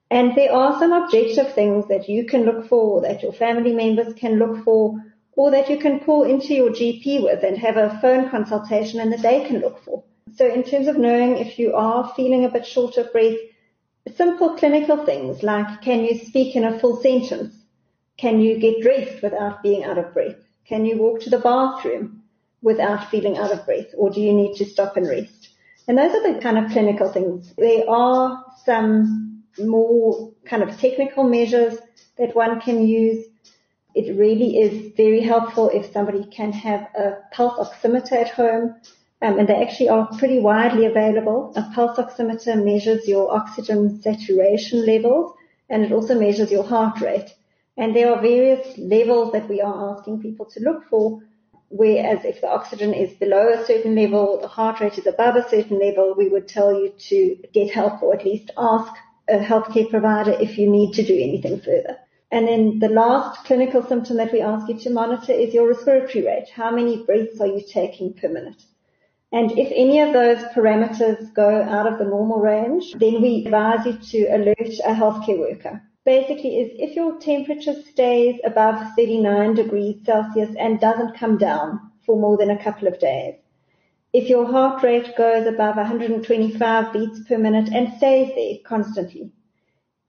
And 0.09 0.35
there 0.35 0.51
are 0.51 0.79
some 0.79 0.91
objective 0.91 1.53
things 1.53 1.87
that 1.87 2.09
you 2.09 2.25
can 2.25 2.43
look 2.43 2.67
for, 2.67 3.01
that 3.01 3.21
your 3.21 3.33
family 3.33 3.73
members 3.73 4.13
can 4.13 4.39
look 4.39 4.63
for, 4.63 4.95
or 5.35 5.51
that 5.51 5.69
you 5.69 5.77
can 5.77 5.99
call 5.99 6.23
into 6.23 6.53
your 6.53 6.69
GP 6.69 7.23
with 7.23 7.43
and 7.43 7.57
have 7.57 7.77
a 7.77 7.97
phone 8.01 8.29
consultation 8.29 8.99
and 8.99 9.11
that 9.11 9.21
they 9.21 9.45
can 9.45 9.59
look 9.59 9.83
for. 9.83 10.03
So 10.35 10.47
in 10.51 10.63
terms 10.63 10.87
of 10.87 10.97
knowing 10.97 11.37
if 11.37 11.59
you 11.59 11.73
are 11.73 12.11
feeling 12.15 12.45
a 12.45 12.49
bit 12.49 12.65
short 12.65 12.97
of 12.97 13.11
breath, 13.11 13.37
simple 14.15 14.55
clinical 14.55 15.05
things 15.05 15.43
like 15.43 15.81
can 15.81 16.03
you 16.03 16.17
speak 16.25 16.55
in 16.55 16.63
a 16.63 16.79
full 16.79 17.01
sentence? 17.01 17.55
Can 18.17 18.39
you 18.39 18.57
get 18.57 18.81
dressed 18.81 19.21
without 19.21 19.63
being 19.63 19.83
out 19.83 19.97
of 19.97 20.13
breath? 20.13 20.37
Can 20.65 20.85
you 20.85 20.97
walk 20.97 21.21
to 21.21 21.29
the 21.29 21.39
bathroom 21.39 22.23
without 22.61 23.09
feeling 23.09 23.37
out 23.37 23.51
of 23.51 23.65
breath? 23.65 23.87
Or 23.97 24.09
do 24.09 24.21
you 24.21 24.33
need 24.33 24.55
to 24.57 24.65
stop 24.65 24.97
and 24.97 25.07
rest? 25.07 25.49
And 25.87 25.97
those 25.97 26.13
are 26.13 26.33
the 26.33 26.39
kind 26.39 26.57
of 26.57 26.71
clinical 26.71 27.11
things. 27.11 27.53
There 27.57 27.89
are 27.89 28.45
some 28.65 29.43
more 29.59 30.31
kind 30.45 30.63
of 30.63 30.79
technical 30.79 31.23
measures 31.23 31.77
that 32.17 32.35
one 32.35 32.61
can 32.61 32.87
use. 32.87 33.25
It 33.95 34.17
really 34.17 34.59
is 34.59 34.93
very 34.95 35.19
helpful 35.19 35.69
if 35.69 35.91
somebody 35.91 36.25
can 36.25 36.53
have 36.53 36.81
a 36.95 37.17
pulse 37.31 37.67
oximeter 37.67 38.13
at 38.13 38.29
home 38.29 38.75
um, 39.21 39.39
and 39.39 39.47
they 39.47 39.61
actually 39.61 39.89
are 39.89 40.07
pretty 40.17 40.39
widely 40.39 40.85
available. 40.85 41.53
A 41.55 41.63
pulse 41.73 41.97
oximeter 41.97 42.63
measures 42.63 43.07
your 43.07 43.33
oxygen 43.33 44.01
saturation 44.01 44.85
levels 44.85 45.35
and 45.69 45.83
it 45.83 45.91
also 45.91 46.19
measures 46.19 46.51
your 46.51 46.63
heart 46.63 47.01
rate. 47.01 47.33
And 47.75 47.95
there 47.95 48.13
are 48.13 48.21
various 48.21 48.77
levels 48.77 49.31
that 49.33 49.49
we 49.49 49.61
are 49.61 49.93
asking 49.93 50.21
people 50.21 50.45
to 50.45 50.59
look 50.59 50.87
for, 50.89 51.21
whereas 51.69 52.23
if 52.23 52.41
the 52.41 52.47
oxygen 52.49 52.93
is 52.93 53.13
below 53.13 53.49
a 53.49 53.65
certain 53.65 53.95
level, 53.95 54.39
the 54.41 54.47
heart 54.47 54.79
rate 54.79 54.97
is 54.97 55.07
above 55.07 55.35
a 55.35 55.49
certain 55.49 55.79
level, 55.79 56.13
we 56.15 56.29
would 56.29 56.47
tell 56.47 56.71
you 56.71 56.93
to 57.09 57.35
get 57.51 57.71
help 57.71 58.03
or 58.03 58.13
at 58.13 58.25
least 58.25 58.51
ask 58.57 58.93
a 59.27 59.39
healthcare 59.39 59.89
provider 59.89 60.31
if 60.39 60.57
you 60.57 60.69
need 60.69 60.93
to 60.93 61.03
do 61.03 61.13
anything 61.13 61.59
further. 61.59 61.97
And 62.31 62.47
then 62.47 62.79
the 62.79 62.89
last 62.89 63.45
clinical 63.45 63.85
symptom 63.87 64.17
that 64.17 64.33
we 64.33 64.41
ask 64.41 64.67
you 64.67 64.77
to 64.79 64.89
monitor 64.89 65.33
is 65.33 65.53
your 65.53 65.67
respiratory 65.67 66.25
rate. 66.25 66.49
How 66.49 66.71
many 66.71 67.03
breaths 67.03 67.39
are 67.39 67.47
you 67.47 67.63
taking 67.67 68.13
per 68.13 68.27
minute? 68.27 68.63
And 69.31 69.51
if 69.57 69.71
any 69.75 69.99
of 69.99 70.13
those 70.13 70.43
parameters 70.53 71.33
go 71.33 71.61
out 71.61 71.91
of 71.91 71.97
the 71.97 72.05
normal 72.05 72.39
range, 72.39 72.93
then 72.99 73.21
we 73.21 73.43
advise 73.45 73.85
you 73.85 73.93
to 73.93 74.35
alert 74.35 74.59
a 74.59 74.93
healthcare 74.93 75.39
worker. 75.39 75.81
Basically 76.05 76.57
is 76.59 76.71
if 76.79 76.95
your 76.97 77.17
temperature 77.19 77.81
stays 77.81 78.39
above 78.43 78.93
39 78.97 79.55
degrees 79.55 80.01
Celsius 80.05 80.53
and 80.59 80.79
doesn't 80.79 81.17
come 81.17 81.37
down 81.37 81.91
for 82.05 82.19
more 82.19 82.35
than 82.37 82.49
a 82.49 82.61
couple 82.61 82.89
of 82.89 82.99
days. 82.99 83.35
If 84.11 84.29
your 84.29 84.45
heart 84.45 84.83
rate 84.83 85.15
goes 85.15 85.47
above 85.47 85.77
125 85.77 86.91
beats 86.91 87.21
per 87.27 87.37
minute 87.37 87.69
and 87.73 87.93
stays 87.97 88.35
there 88.35 88.57
constantly. 88.65 89.31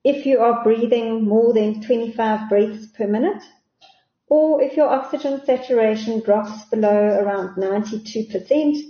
If 0.02 0.26
you 0.26 0.40
are 0.40 0.64
breathing 0.64 1.24
more 1.24 1.54
than 1.54 1.80
25 1.80 2.48
breaths 2.48 2.86
per 2.88 3.06
minute, 3.06 3.42
or 4.26 4.60
if 4.60 4.76
your 4.76 4.88
oxygen 4.88 5.40
saturation 5.46 6.20
drops 6.20 6.64
below 6.66 7.20
around 7.20 7.54
92%, 7.56 8.82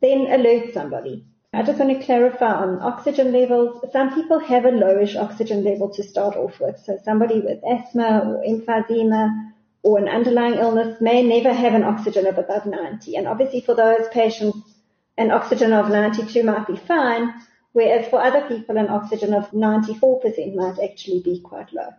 then 0.00 0.26
alert 0.26 0.74
somebody. 0.74 1.24
I 1.58 1.64
just 1.64 1.80
want 1.80 1.98
to 1.98 2.06
clarify 2.06 2.52
on 2.52 2.80
oxygen 2.82 3.32
levels. 3.32 3.84
Some 3.92 4.14
people 4.14 4.38
have 4.38 4.64
a 4.64 4.70
lowish 4.70 5.16
oxygen 5.16 5.64
level 5.64 5.90
to 5.94 6.04
start 6.04 6.36
off 6.36 6.60
with. 6.60 6.78
So 6.86 7.00
somebody 7.04 7.40
with 7.40 7.58
asthma 7.68 8.22
or 8.28 8.44
emphysema 8.44 9.50
or 9.82 9.98
an 9.98 10.08
underlying 10.08 10.54
illness 10.54 11.00
may 11.00 11.20
never 11.20 11.52
have 11.52 11.74
an 11.74 11.82
oxygen 11.82 12.28
of 12.28 12.38
above 12.38 12.64
90. 12.64 13.16
And 13.16 13.26
obviously 13.26 13.60
for 13.60 13.74
those 13.74 14.06
patients, 14.12 14.72
an 15.16 15.32
oxygen 15.32 15.72
of 15.72 15.90
92 15.90 16.44
might 16.44 16.68
be 16.68 16.76
fine, 16.76 17.34
whereas 17.72 18.08
for 18.08 18.22
other 18.22 18.46
people 18.46 18.78
an 18.78 18.88
oxygen 18.88 19.34
of 19.34 19.50
94% 19.50 20.54
might 20.54 20.78
actually 20.78 21.22
be 21.24 21.40
quite 21.40 21.72
low. 21.72 21.90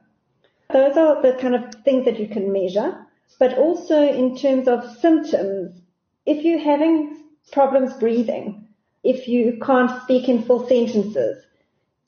Those 0.71 0.95
are 0.95 1.21
the 1.21 1.33
kind 1.33 1.55
of 1.55 1.75
things 1.83 2.05
that 2.05 2.17
you 2.17 2.29
can 2.29 2.53
measure, 2.53 3.05
but 3.39 3.57
also 3.57 4.01
in 4.01 4.37
terms 4.37 4.69
of 4.69 4.99
symptoms, 4.99 5.81
if 6.25 6.45
you're 6.45 6.59
having 6.59 7.25
problems 7.51 7.93
breathing, 7.95 8.68
if 9.03 9.27
you 9.27 9.59
can't 9.65 10.01
speak 10.03 10.27
in 10.27 10.43
full 10.43 10.67
sentences, 10.67 11.43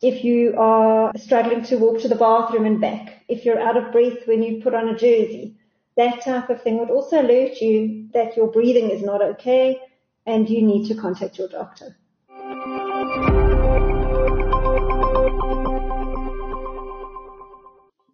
if 0.02 0.24
you 0.24 0.56
are 0.58 1.12
struggling 1.18 1.64
to 1.64 1.78
walk 1.78 2.02
to 2.02 2.08
the 2.08 2.16
bathroom 2.16 2.66
and 2.66 2.82
back, 2.82 3.24
if 3.28 3.46
you're 3.46 3.60
out 3.60 3.78
of 3.78 3.92
breath 3.92 4.26
when 4.26 4.44
you 4.44 4.62
put 4.62 4.74
on 4.74 4.90
a 4.90 4.98
jersey, 4.98 5.56
that 5.96 6.22
type 6.24 6.50
of 6.50 6.62
thing 6.62 6.80
would 6.80 6.90
also 6.90 7.22
alert 7.22 7.62
you 7.62 8.08
that 8.14 8.36
your 8.36 8.48
breathing 8.52 8.90
is 8.90 9.04
not 9.04 9.22
okay 9.22 9.80
and 10.26 10.50
you 10.50 10.62
need 10.62 10.88
to 10.88 10.96
contact 10.96 11.38
your 11.38 11.48
doctor. 11.48 11.96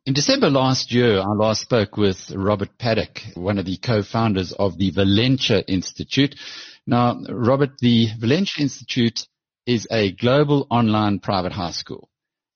In 0.05 0.13
December 0.13 0.49
last 0.49 0.93
year, 0.93 1.19
I 1.19 1.33
last 1.33 1.61
spoke 1.61 1.97
with 1.97 2.31
Robert 2.31 2.77
Paddock, 2.77 3.21
one 3.33 3.57
of 3.57 3.65
the 3.65 3.75
co-founders 3.75 4.53
of 4.53 4.77
the 4.77 4.91
Valenture 4.91 5.63
Institute. 5.67 6.35
Now, 6.87 7.21
Robert, 7.29 7.77
the 7.79 8.07
Valenture 8.17 8.61
Institute 8.61 9.27
is 9.65 9.87
a 9.91 10.13
global 10.13 10.65
online 10.71 11.19
private 11.19 11.51
high 11.51 11.71
school, 11.71 12.09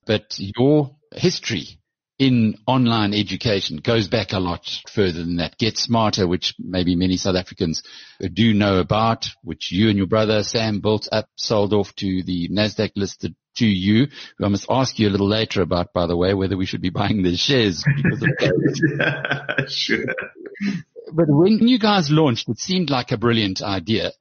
but 0.06 0.34
your 0.38 0.96
history 1.13 1.82
in 2.17 2.56
online 2.65 3.13
education 3.13 3.78
goes 3.78 4.08
back 4.08 4.32
a 4.32 4.39
lot 4.39 4.80
further 4.88 5.20
than 5.20 5.36
that. 5.38 5.58
Get 5.58 5.78
Smarter, 5.78 6.28
which 6.28 6.56
maybe 6.58 6.96
many 6.96 7.17
South 7.17 7.36
Africans 7.36 7.84
do 8.32 8.54
know 8.54 8.80
about, 8.80 9.26
which 9.44 9.70
you 9.72 9.89
and 9.89 9.98
your 9.98 10.08
brother 10.08 10.44
Sam 10.44 10.80
built 10.80 11.10
up, 11.12 11.28
sold 11.36 11.74
off 11.74 11.94
to 11.96 12.24
the 12.24 12.48
NASDAQ 12.48 12.91
listed 12.96 13.36
2U, 13.58 14.10
who 14.38 14.46
I 14.46 14.48
must 14.48 14.67
ask 14.70 14.98
you 14.98 15.10
a 15.10 15.12
little 15.12 15.28
later 15.28 15.62
about, 15.62 15.91
by 15.91 16.08
the 16.08 16.15
way, 16.15 16.34
whether 16.34 16.56
we 16.56 16.65
should 16.65 16.82
be 16.82 16.89
buying 16.89 17.22
the 17.22 17.36
shares 17.36 17.84
because 17.98 18.22
of 18.22 18.30
yeah, 18.98 19.65
sure. 19.67 20.06
But 21.12 21.26
when 21.28 21.67
you 21.67 21.80
guys 21.80 22.10
launched, 22.10 22.48
it 22.48 22.60
seemed 22.60 22.89
like 22.89 23.12
a 23.12 23.17
brilliant 23.17 23.62
idea. 23.62 24.12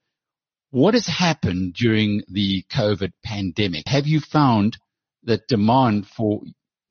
What 0.70 0.94
has 0.94 1.06
happened 1.06 1.74
during 1.74 2.22
the 2.28 2.64
COVID 2.70 3.12
pandemic? 3.24 3.88
Have 3.88 4.06
you 4.06 4.20
found 4.20 4.78
that 5.24 5.48
demand 5.48 6.06
for 6.06 6.42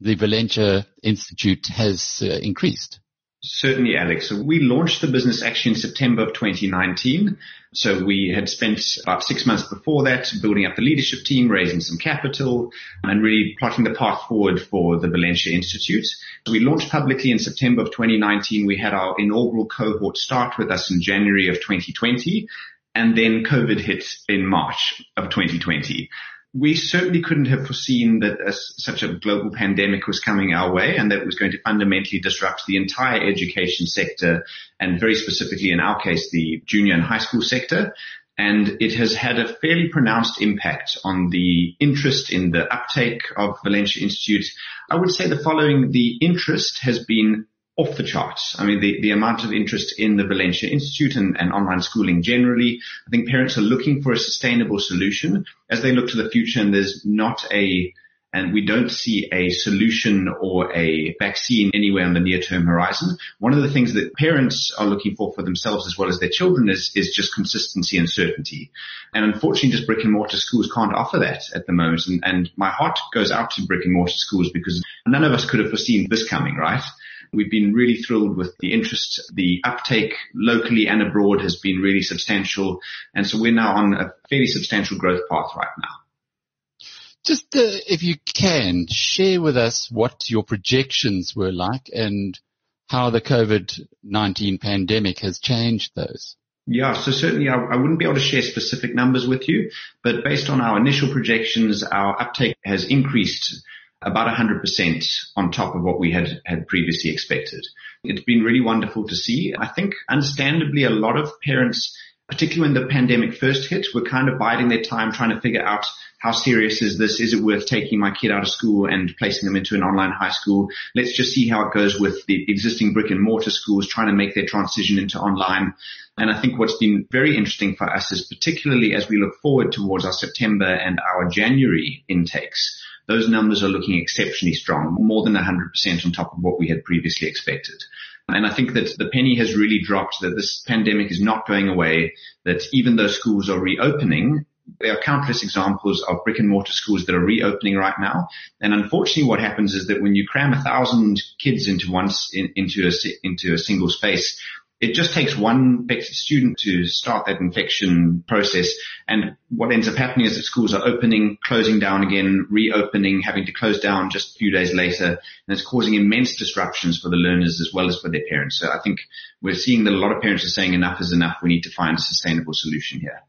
the 0.02 0.18
Valenture 0.18 0.86
Institute 1.02 1.66
has 1.68 2.22
uh, 2.22 2.40
increased? 2.42 3.00
Certainly, 3.42 3.96
Alex. 3.96 4.28
So 4.28 4.44
we 4.44 4.60
launched 4.60 5.00
the 5.00 5.08
business 5.08 5.42
actually 5.42 5.76
in 5.76 5.78
September 5.78 6.24
of 6.24 6.34
2019. 6.34 7.38
So 7.74 8.04
we 8.04 8.34
had 8.36 8.50
spent 8.50 8.82
about 9.04 9.24
six 9.24 9.46
months 9.46 9.64
before 9.64 10.04
that 10.04 10.30
building 10.42 10.66
up 10.66 10.76
the 10.76 10.82
leadership 10.82 11.24
team, 11.24 11.48
raising 11.48 11.80
some 11.80 11.98
capital 11.98 12.74
and 13.04 13.24
really 13.24 13.56
plotting 13.60 13.86
the 13.86 13.94
path 13.94 14.24
forward 14.28 14.60
for 14.62 15.00
the 15.00 15.08
Valenture 15.08 15.54
Institute. 15.54 16.06
So 16.46 16.52
we 16.52 16.60
launched 16.60 16.92
publicly 16.92 17.32
in 17.32 17.40
September 17.40 17.84
of 17.84 17.92
2019. 17.92 18.66
We 18.66 18.78
had 18.78 18.94
our 18.94 19.16
inaugural 19.18 19.68
cohort 19.68 20.18
start 20.18 20.56
with 20.58 20.70
us 20.70 20.92
in 20.92 21.02
January 21.02 21.48
of 21.48 21.56
2020 21.56 22.46
and 22.96 23.18
then 23.18 23.44
COVID 23.44 23.80
hit 23.80 24.06
in 24.28 24.46
March 24.46 25.04
of 25.16 25.30
2020 25.30 26.10
we 26.54 26.76
certainly 26.76 27.22
couldn't 27.22 27.46
have 27.46 27.66
foreseen 27.66 28.20
that 28.20 28.40
a, 28.42 28.52
such 28.52 29.04
a 29.04 29.14
global 29.14 29.52
pandemic 29.52 30.08
was 30.08 30.20
coming 30.20 30.54
our 30.54 30.74
way 30.74 30.98
and 30.98 31.12
that 31.12 31.20
it 31.20 31.26
was 31.26 31.36
going 31.36 31.52
to 31.52 31.62
fundamentally 31.62 32.20
disrupt 32.20 32.64
the 32.66 32.78
entire 32.78 33.22
education 33.22 33.86
sector 33.86 34.46
and 34.80 35.00
very 35.00 35.16
specifically 35.16 35.70
in 35.70 35.80
our 35.80 36.00
case, 36.02 36.32
the 36.32 36.62
junior 36.66 36.96
and 36.96 37.04
high 37.04 37.20
school 37.20 37.42
sector. 37.42 37.94
And 38.36 38.82
it 38.82 38.96
has 38.96 39.14
had 39.14 39.38
a 39.38 39.54
fairly 39.54 39.90
pronounced 39.90 40.42
impact 40.42 40.98
on 41.04 41.30
the 41.30 41.76
interest 41.80 42.32
in 42.32 42.52
the 42.52 42.74
uptake 42.74 43.22
of 43.36 43.58
Valenture 43.60 44.02
Institute. 44.02 44.46
I 44.90 44.96
would 44.96 45.12
say 45.12 45.28
the 45.28 45.38
following, 45.38 45.92
the 45.92 46.18
interest 46.22 46.80
has 46.80 47.04
been 47.04 47.46
off 47.80 47.96
the 47.96 48.04
charts. 48.04 48.58
I 48.60 48.66
mean, 48.66 48.82
the, 48.82 49.00
the 49.02 49.12
amount 49.12 49.46
of 49.46 49.54
interest 49.54 49.98
in 49.98 50.18
the 50.18 50.24
Valenture 50.24 50.70
Institute 50.70 51.16
and, 51.16 51.40
and 51.40 51.54
online 51.54 51.82
schooling 51.82 52.22
generally, 52.22 52.82
I 53.08 53.10
think 53.10 53.30
parents 53.30 53.58
are 53.58 53.62
looking 53.62 54.02
for 54.02 54.12
a 54.12 54.20
sustainable 54.20 54.80
solution 54.80 55.46
as 55.70 55.82
they 55.82 55.94
look 55.94 56.10
to 56.10 56.22
the 56.22 56.30
future 56.30 56.60
and 56.60 56.74
there's 56.74 57.06
not 57.06 57.48
a, 57.54 57.94
and 58.34 58.54
we 58.54 58.66
don't 58.66 58.90
see 58.92 59.30
a 59.32 59.50
solution 59.50 60.28
or 60.42 60.76
a 60.76 61.16
vaccine 61.20 61.72
anywhere 61.74 62.06
on 62.06 62.14
the 62.14 62.20
near 62.20 62.42
term 62.42 62.66
horizon. 62.66 63.18
One 63.40 63.54
of 63.54 63.64
the 63.64 63.72
things 63.72 63.94
that 63.94 64.14
parents 64.14 64.74
are 64.78 64.86
looking 64.86 65.16
for 65.16 65.32
for 65.32 65.42
themselves 65.42 65.88
as 65.88 65.98
well 65.98 66.10
as 66.10 66.20
their 66.20 66.30
children 66.30 66.70
is, 66.70 66.92
is 66.96 67.14
just 67.16 67.34
consistency 67.34 67.98
and 67.98 68.10
certainty. 68.10 68.72
And 69.14 69.24
unfortunately, 69.24 69.72
just 69.72 69.88
brick 69.88 70.04
and 70.04 70.12
mortar 70.12 70.38
schools 70.38 70.70
can't 70.76 70.94
offer 70.94 71.20
that 71.20 71.44
at 71.56 71.66
the 71.66 71.72
moment. 71.72 72.08
And, 72.08 72.24
and 72.26 72.52
my 72.58 72.70
heart 72.70 73.00
goes 73.14 73.32
out 73.32 73.52
to 73.52 73.66
brick 73.66 73.86
and 73.86 73.94
mortar 73.94 74.12
schools 74.18 74.52
because 74.52 74.84
none 75.08 75.24
of 75.24 75.32
us 75.32 75.50
could 75.50 75.62
have 75.62 75.70
foreseen 75.70 76.08
this 76.10 76.28
coming, 76.28 76.56
right? 76.56 76.84
We've 77.32 77.52
been 77.52 77.74
really 77.74 77.98
thrilled 77.98 78.38
with 78.38 78.56
the 78.60 78.74
interest. 78.74 79.32
The 79.34 79.62
uptake 79.64 80.14
locally 80.34 80.88
and 80.88 81.02
abroad 81.02 81.42
has 81.42 81.58
been 81.58 81.78
really 81.78 82.02
substantial. 82.02 82.80
And 83.14 83.28
so 83.28 83.40
we're 83.40 83.54
now 83.54 83.76
on 83.76 83.94
a 83.94 84.14
fairly 84.30 84.48
substantial 84.48 84.98
growth 84.98 85.22
path 85.30 85.52
right 85.56 85.68
now. 85.80 86.88
Just 87.26 87.56
uh, 87.56 87.84
if 87.88 88.02
you 88.02 88.16
can 88.26 88.88
share 88.90 89.42
with 89.42 89.58
us 89.58 89.90
what 89.92 90.30
your 90.30 90.44
projections 90.44 91.36
were 91.36 91.52
like 91.52 91.90
and 91.94 92.40
how 92.88 93.10
the 93.10 93.22
COVID-19 93.22 94.60
pandemic 94.60 95.20
has 95.20 95.40
changed 95.40 95.92
those. 95.96 96.36
Yeah, 96.66 96.94
so 96.94 97.12
certainly 97.12 97.50
I, 97.50 97.56
I, 97.56 97.78
wouldn't 97.78 97.98
be 97.98 98.06
able 98.06 98.16
to 98.16 98.20
share 98.20 98.44
specific 98.44 98.94
numbers 98.94 99.28
with 99.28 99.50
you, 99.50 99.72
but 100.04 100.24
based 100.24 100.50
on 100.50 100.62
our 100.62 100.78
initial 100.78 101.12
projections, 101.12 101.84
our 101.84 102.20
uptake 102.22 102.58
has 102.64 102.86
increased 102.86 103.64
about 104.02 104.34
100% 104.34 105.06
on 105.36 105.52
top 105.52 105.76
of 105.76 105.84
what 105.84 106.00
we 106.00 106.12
had, 106.12 106.42
had 106.46 106.68
previously 106.68 107.12
expected. 107.12 107.66
It's 108.04 108.24
been 108.24 108.44
really 108.44 108.62
wonderful 108.62 109.08
to 109.08 109.16
see. 109.16 109.54
I 109.58 109.68
think 109.68 109.94
understandably 110.10 110.84
a 110.84 110.90
lot 110.90 111.18
of 111.18 111.32
parents, 111.42 111.98
particularly 112.30 112.74
when 112.74 112.82
the 112.82 112.90
pandemic 112.90 113.36
first 113.36 113.70
hit, 113.70 113.88
were 113.94 114.04
kind 114.04 114.30
of 114.30 114.40
biding 114.40 114.70
their 114.70 114.84
time 114.84 115.12
trying 115.12 115.32
to 115.32 115.42
figure 115.42 115.66
out 115.66 115.86
how 116.20 116.32
serious 116.34 116.82
is 116.82 116.98
this? 116.98 117.20
Is 117.22 117.34
it 117.34 117.42
worth 117.42 117.66
taking 117.66 117.98
my 117.98 118.12
kid 118.12 118.32
out 118.32 118.44
of 118.44 118.50
school 118.50 118.86
and 118.86 119.16
placing 119.18 119.48
them 119.48 119.56
into 119.56 119.76
an 119.76 119.84
online 119.84 120.12
high 120.12 120.32
school? 120.32 120.70
Let's 120.94 121.16
just 121.16 121.32
see 121.32 121.48
how 121.48 121.68
it 121.68 121.74
goes 121.74 121.98
with 121.98 122.26
the 122.26 122.46
existing 122.52 122.94
brick 122.94 123.10
and 123.10 123.22
mortar 123.22 123.50
schools 123.50 123.88
trying 123.88 124.08
to 124.08 124.14
make 124.14 124.36
their 124.36 124.46
transition 124.46 125.00
into 125.00 125.18
online. 125.18 125.74
And 126.18 126.30
I 126.30 126.40
think 126.40 126.60
what's 126.60 126.78
been 126.78 127.08
very 127.10 127.38
interesting 127.38 127.76
for 127.76 127.90
us 127.90 128.12
is 128.12 128.28
particularly 128.28 128.94
as 128.94 129.08
we 129.08 129.18
look 129.18 129.36
forward 129.42 129.72
towards 129.72 130.06
our 130.06 130.12
September 130.12 130.66
and 130.66 131.00
our 131.00 131.30
January 131.30 132.04
intakes, 132.10 132.86
those 133.10 133.28
numbers 133.28 133.64
are 133.64 133.68
looking 133.68 134.00
exceptionally 134.00 134.54
strong, 134.54 134.96
more 135.00 135.24
than 135.24 135.34
100% 135.34 136.06
on 136.06 136.12
top 136.12 136.32
of 136.32 136.44
what 136.44 136.60
we 136.60 136.70
had 136.70 136.84
previously 136.84 137.28
expected. 137.28 137.84
And 138.28 138.46
I 138.46 138.54
think 138.54 138.74
that 138.74 138.96
the 139.00 139.10
penny 139.10 139.36
has 139.38 139.58
really 139.58 139.82
dropped 139.84 140.18
that 140.22 140.36
this 140.36 140.64
pandemic 140.68 141.10
is 141.10 141.20
not 141.20 141.48
going 141.48 141.68
away, 141.68 142.14
that 142.46 142.62
even 142.72 142.96
though 142.96 143.08
schools 143.08 143.50
are 143.50 143.60
reopening, 143.60 144.46
there 144.80 144.94
are 144.94 145.02
countless 145.02 145.42
examples 145.42 146.06
of 146.08 146.24
brick 146.24 146.38
and 146.38 146.48
mortar 146.48 146.72
schools 146.72 147.06
that 147.06 147.16
are 147.16 147.26
reopening 147.26 147.76
right 147.76 147.96
now. 148.00 148.28
And 148.62 148.72
unfortunately 148.72 149.28
what 149.28 149.40
happens 149.40 149.74
is 149.74 149.88
that 149.88 150.04
when 150.04 150.14
you 150.14 150.28
cram 150.28 150.54
a 150.54 150.62
thousand 150.62 151.20
kids 151.40 151.68
into 151.68 151.92
one, 151.92 152.12
in, 152.32 152.54
into 152.56 152.88
a, 152.88 152.92
into 153.24 153.56
a 153.56 153.58
single 153.58 153.90
space, 153.90 154.40
it 154.80 154.94
just 154.94 155.14
takes 155.14 155.36
one 155.36 155.88
student 156.02 156.58
to 156.60 156.86
start 156.86 157.26
that 157.26 157.42
infection 157.42 158.24
process. 158.28 158.70
And 159.08 159.36
what 159.50 159.74
ends 159.74 159.90
up 159.90 159.96
happening 159.96 160.26
is 160.26 160.38
that 160.38 160.44
schools 160.44 160.74
are 160.74 160.86
opening, 160.86 161.38
closing 161.44 161.80
down 161.80 162.04
again, 162.04 162.48
reopening, 162.50 163.22
having 163.22 163.46
to 163.46 163.52
close 163.52 163.82
down 163.82 164.10
just 164.10 164.36
a 164.36 164.38
few 164.38 164.52
days 164.52 164.74
later. 164.74 165.08
And 165.08 165.20
it's 165.48 165.66
causing 165.66 165.96
immense 165.96 166.38
disruptions 166.38 167.00
for 167.00 167.10
the 167.10 167.18
learners 167.18 167.60
as 167.60 167.74
well 167.74 167.90
as 167.90 168.00
for 168.00 168.10
their 168.10 168.24
parents. 168.30 168.58
So 168.58 168.70
I 168.72 168.80
think 168.82 169.00
we're 169.42 169.54
seeing 169.54 169.84
that 169.84 169.94
a 169.94 169.98
lot 169.98 170.16
of 170.16 170.22
parents 170.22 170.46
are 170.46 170.50
saying 170.50 170.74
enough 170.74 171.02
is 171.02 171.12
enough. 171.12 171.38
We 171.44 171.50
need 171.50 171.64
to 171.64 171.72
find 171.72 171.98
a 171.98 172.02
sustainable 172.02 172.54
solution 172.54 173.02
here. 173.02 173.22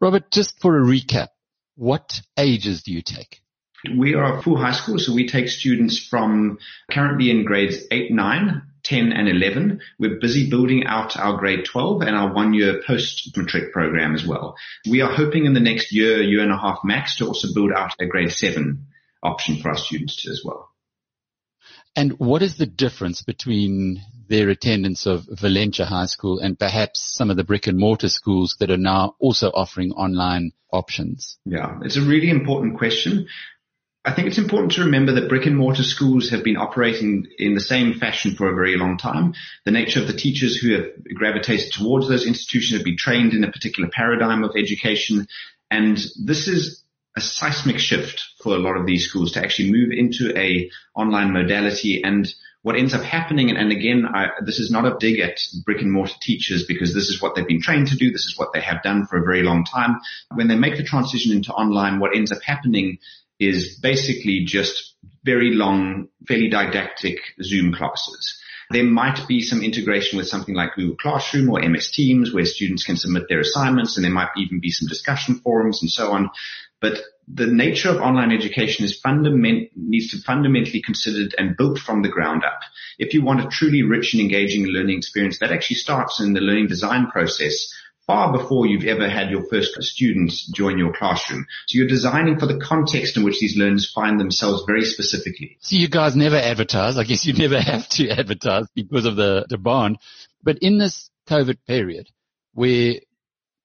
Robert, 0.00 0.30
just 0.30 0.60
for 0.60 0.78
a 0.78 0.84
recap, 0.84 1.28
what 1.74 2.20
ages 2.36 2.84
do 2.84 2.92
you 2.92 3.02
take? 3.02 3.40
We 3.96 4.14
are 4.14 4.38
a 4.38 4.42
full 4.42 4.56
high 4.56 4.72
school, 4.72 4.98
so 4.98 5.14
we 5.14 5.28
take 5.28 5.48
students 5.48 5.98
from 5.98 6.58
currently 6.90 7.30
in 7.30 7.44
grades 7.44 7.84
8, 7.90 8.10
9, 8.12 8.62
10 8.88 9.12
and 9.12 9.28
11. 9.28 9.80
We're 9.98 10.18
busy 10.18 10.48
building 10.48 10.86
out 10.86 11.16
our 11.16 11.36
grade 11.36 11.64
12 11.64 12.02
and 12.02 12.16
our 12.16 12.32
one 12.32 12.54
year 12.54 12.82
post 12.86 13.36
matric 13.36 13.72
program 13.72 14.14
as 14.14 14.26
well. 14.26 14.56
We 14.88 15.02
are 15.02 15.12
hoping 15.12 15.44
in 15.44 15.52
the 15.52 15.60
next 15.60 15.92
year, 15.92 16.22
year 16.22 16.42
and 16.42 16.52
a 16.52 16.58
half 16.58 16.80
max 16.84 17.16
to 17.16 17.26
also 17.26 17.48
build 17.54 17.72
out 17.72 17.94
a 18.00 18.06
grade 18.06 18.32
7 18.32 18.86
option 19.22 19.60
for 19.60 19.68
our 19.68 19.76
students 19.76 20.26
as 20.28 20.42
well. 20.44 20.70
And 21.94 22.18
what 22.18 22.42
is 22.42 22.56
the 22.56 22.66
difference 22.66 23.22
between 23.22 24.02
their 24.28 24.48
attendance 24.50 25.06
of 25.06 25.24
Valenture 25.24 25.86
High 25.86 26.06
School 26.06 26.38
and 26.38 26.58
perhaps 26.58 27.00
some 27.00 27.30
of 27.30 27.36
the 27.36 27.44
brick 27.44 27.66
and 27.66 27.78
mortar 27.78 28.08
schools 28.08 28.56
that 28.60 28.70
are 28.70 28.76
now 28.76 29.16
also 29.18 29.50
offering 29.50 29.92
online 29.92 30.52
options? 30.72 31.38
Yeah, 31.44 31.78
it's 31.82 31.96
a 31.96 32.02
really 32.02 32.30
important 32.30 32.78
question. 32.78 33.26
I 34.08 34.14
think 34.14 34.26
it's 34.26 34.38
important 34.38 34.72
to 34.72 34.84
remember 34.84 35.12
that 35.12 35.28
brick 35.28 35.44
and 35.44 35.54
mortar 35.54 35.82
schools 35.82 36.30
have 36.30 36.42
been 36.42 36.56
operating 36.56 37.26
in 37.38 37.52
the 37.52 37.60
same 37.60 37.92
fashion 37.92 38.36
for 38.36 38.48
a 38.48 38.54
very 38.54 38.78
long 38.78 38.96
time. 38.96 39.34
The 39.66 39.70
nature 39.70 40.00
of 40.00 40.06
the 40.06 40.14
teachers 40.14 40.56
who 40.56 40.72
have 40.76 40.86
gravitated 41.14 41.74
towards 41.74 42.08
those 42.08 42.26
institutions 42.26 42.78
have 42.78 42.86
been 42.86 42.96
trained 42.96 43.34
in 43.34 43.44
a 43.44 43.52
particular 43.52 43.90
paradigm 43.92 44.44
of 44.44 44.52
education. 44.56 45.26
And 45.70 45.98
this 46.24 46.48
is 46.48 46.82
a 47.18 47.20
seismic 47.20 47.78
shift 47.78 48.24
for 48.42 48.54
a 48.54 48.58
lot 48.58 48.78
of 48.78 48.86
these 48.86 49.06
schools 49.06 49.32
to 49.32 49.40
actually 49.40 49.72
move 49.72 49.90
into 49.90 50.32
a 50.38 50.70
online 50.94 51.34
modality 51.34 52.02
and 52.02 52.26
what 52.62 52.76
ends 52.76 52.92
up 52.92 53.02
happening, 53.02 53.50
and, 53.50 53.70
again, 53.70 54.04
I, 54.04 54.30
this 54.44 54.58
is 54.58 54.70
not 54.70 54.84
a 54.84 54.96
dig 54.98 55.20
at 55.20 55.38
brick 55.64 55.80
and 55.80 55.92
mortar 55.92 56.14
teachers 56.20 56.64
because 56.66 56.92
this 56.92 57.08
is 57.08 57.22
what 57.22 57.34
they've 57.34 57.46
been 57.46 57.62
trained 57.62 57.86
to 57.88 57.96
do. 57.96 58.10
This 58.10 58.24
is 58.24 58.36
what 58.36 58.52
they 58.52 58.60
have 58.60 58.82
done 58.82 59.06
for 59.06 59.16
a 59.16 59.24
very 59.24 59.42
long 59.42 59.64
time. 59.64 60.00
When 60.34 60.48
they 60.48 60.56
make 60.56 60.76
the 60.76 60.82
transition 60.82 61.30
into 61.30 61.52
online, 61.52 62.00
what 62.00 62.16
ends 62.16 62.32
up 62.32 62.42
happening 62.42 62.98
is 63.38 63.78
basically 63.80 64.44
just 64.44 64.94
very 65.24 65.52
long, 65.54 66.08
fairly 66.26 66.48
didactic 66.48 67.18
Zoom 67.42 67.72
classes. 67.72 68.40
There 68.70 68.84
might 68.84 69.26
be 69.26 69.40
some 69.40 69.62
integration 69.62 70.18
with 70.18 70.28
something 70.28 70.54
like 70.54 70.74
Google 70.74 70.96
Classroom 70.96 71.48
or 71.48 71.66
MS 71.66 71.90
Teams 71.90 72.34
where 72.34 72.44
students 72.44 72.84
can 72.84 72.96
submit 72.96 73.24
their 73.28 73.40
assignments 73.40 73.96
and 73.96 74.04
there 74.04 74.12
might 74.12 74.28
even 74.36 74.60
be 74.60 74.70
some 74.70 74.88
discussion 74.88 75.36
forums 75.36 75.80
and 75.80 75.90
so 75.90 76.12
on. 76.12 76.30
But 76.80 76.98
the 77.26 77.46
nature 77.46 77.88
of 77.88 77.96
online 77.96 78.30
education 78.30 78.84
is 78.84 79.00
fundament, 79.00 79.70
needs 79.74 80.10
to 80.10 80.18
fundamentally 80.18 80.82
considered 80.82 81.34
and 81.38 81.56
built 81.56 81.78
from 81.78 82.02
the 82.02 82.08
ground 82.08 82.44
up. 82.44 82.60
If 82.98 83.14
you 83.14 83.22
want 83.22 83.40
a 83.40 83.48
truly 83.48 83.82
rich 83.82 84.12
and 84.12 84.20
engaging 84.20 84.66
learning 84.66 84.98
experience, 84.98 85.38
that 85.38 85.52
actually 85.52 85.76
starts 85.76 86.20
in 86.20 86.34
the 86.34 86.40
learning 86.40 86.68
design 86.68 87.06
process 87.06 87.72
far 88.08 88.32
before 88.32 88.66
you've 88.66 88.86
ever 88.86 89.08
had 89.08 89.30
your 89.30 89.44
first 89.44 89.80
students 89.82 90.50
join 90.52 90.78
your 90.78 90.92
classroom. 90.92 91.46
So 91.66 91.78
you're 91.78 91.86
designing 91.86 92.38
for 92.38 92.46
the 92.46 92.58
context 92.58 93.18
in 93.18 93.22
which 93.22 93.38
these 93.38 93.56
learners 93.56 93.92
find 93.94 94.18
themselves 94.18 94.64
very 94.66 94.84
specifically. 94.84 95.58
So 95.60 95.76
you 95.76 95.88
guys 95.88 96.16
never 96.16 96.36
advertise. 96.36 96.96
I 96.96 97.04
guess 97.04 97.26
you 97.26 97.32
never 97.36 97.60
have 97.60 97.86
to 97.90 98.08
advertise 98.08 98.64
because 98.74 99.04
of 99.04 99.16
the 99.16 99.46
demand. 99.48 99.98
But 100.42 100.58
in 100.60 100.78
this 100.78 101.10
COVID 101.28 101.58
period 101.66 102.08
where 102.54 102.94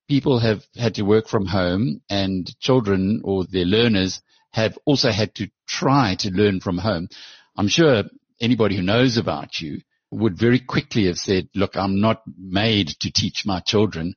people 0.10 0.40
have 0.40 0.64
had 0.76 0.96
to 0.96 1.04
work 1.04 1.28
from 1.28 1.46
home 1.46 2.02
and 2.10 2.48
children 2.60 3.22
or 3.24 3.46
their 3.46 3.66
learners 3.66 4.22
have 4.52 4.78
also 4.86 5.10
had 5.10 5.34
to 5.36 5.48
try 5.68 6.16
to 6.20 6.30
learn 6.30 6.60
from 6.60 6.78
home. 6.78 7.08
I'm 7.56 7.70
sure 7.70 8.04
anybody 8.42 8.76
who 8.76 8.84
knows 8.84 9.18
about 9.18 9.62
you 9.62 9.80
would 10.12 10.38
very 10.38 10.60
quickly 10.60 11.08
have 11.08 11.18
said, 11.18 11.50
look, 11.56 11.76
I'm 11.76 12.00
not 12.00 12.22
made 12.38 12.90
to 13.00 13.12
teach 13.12 13.46
my 13.46 13.62
children. 13.62 14.14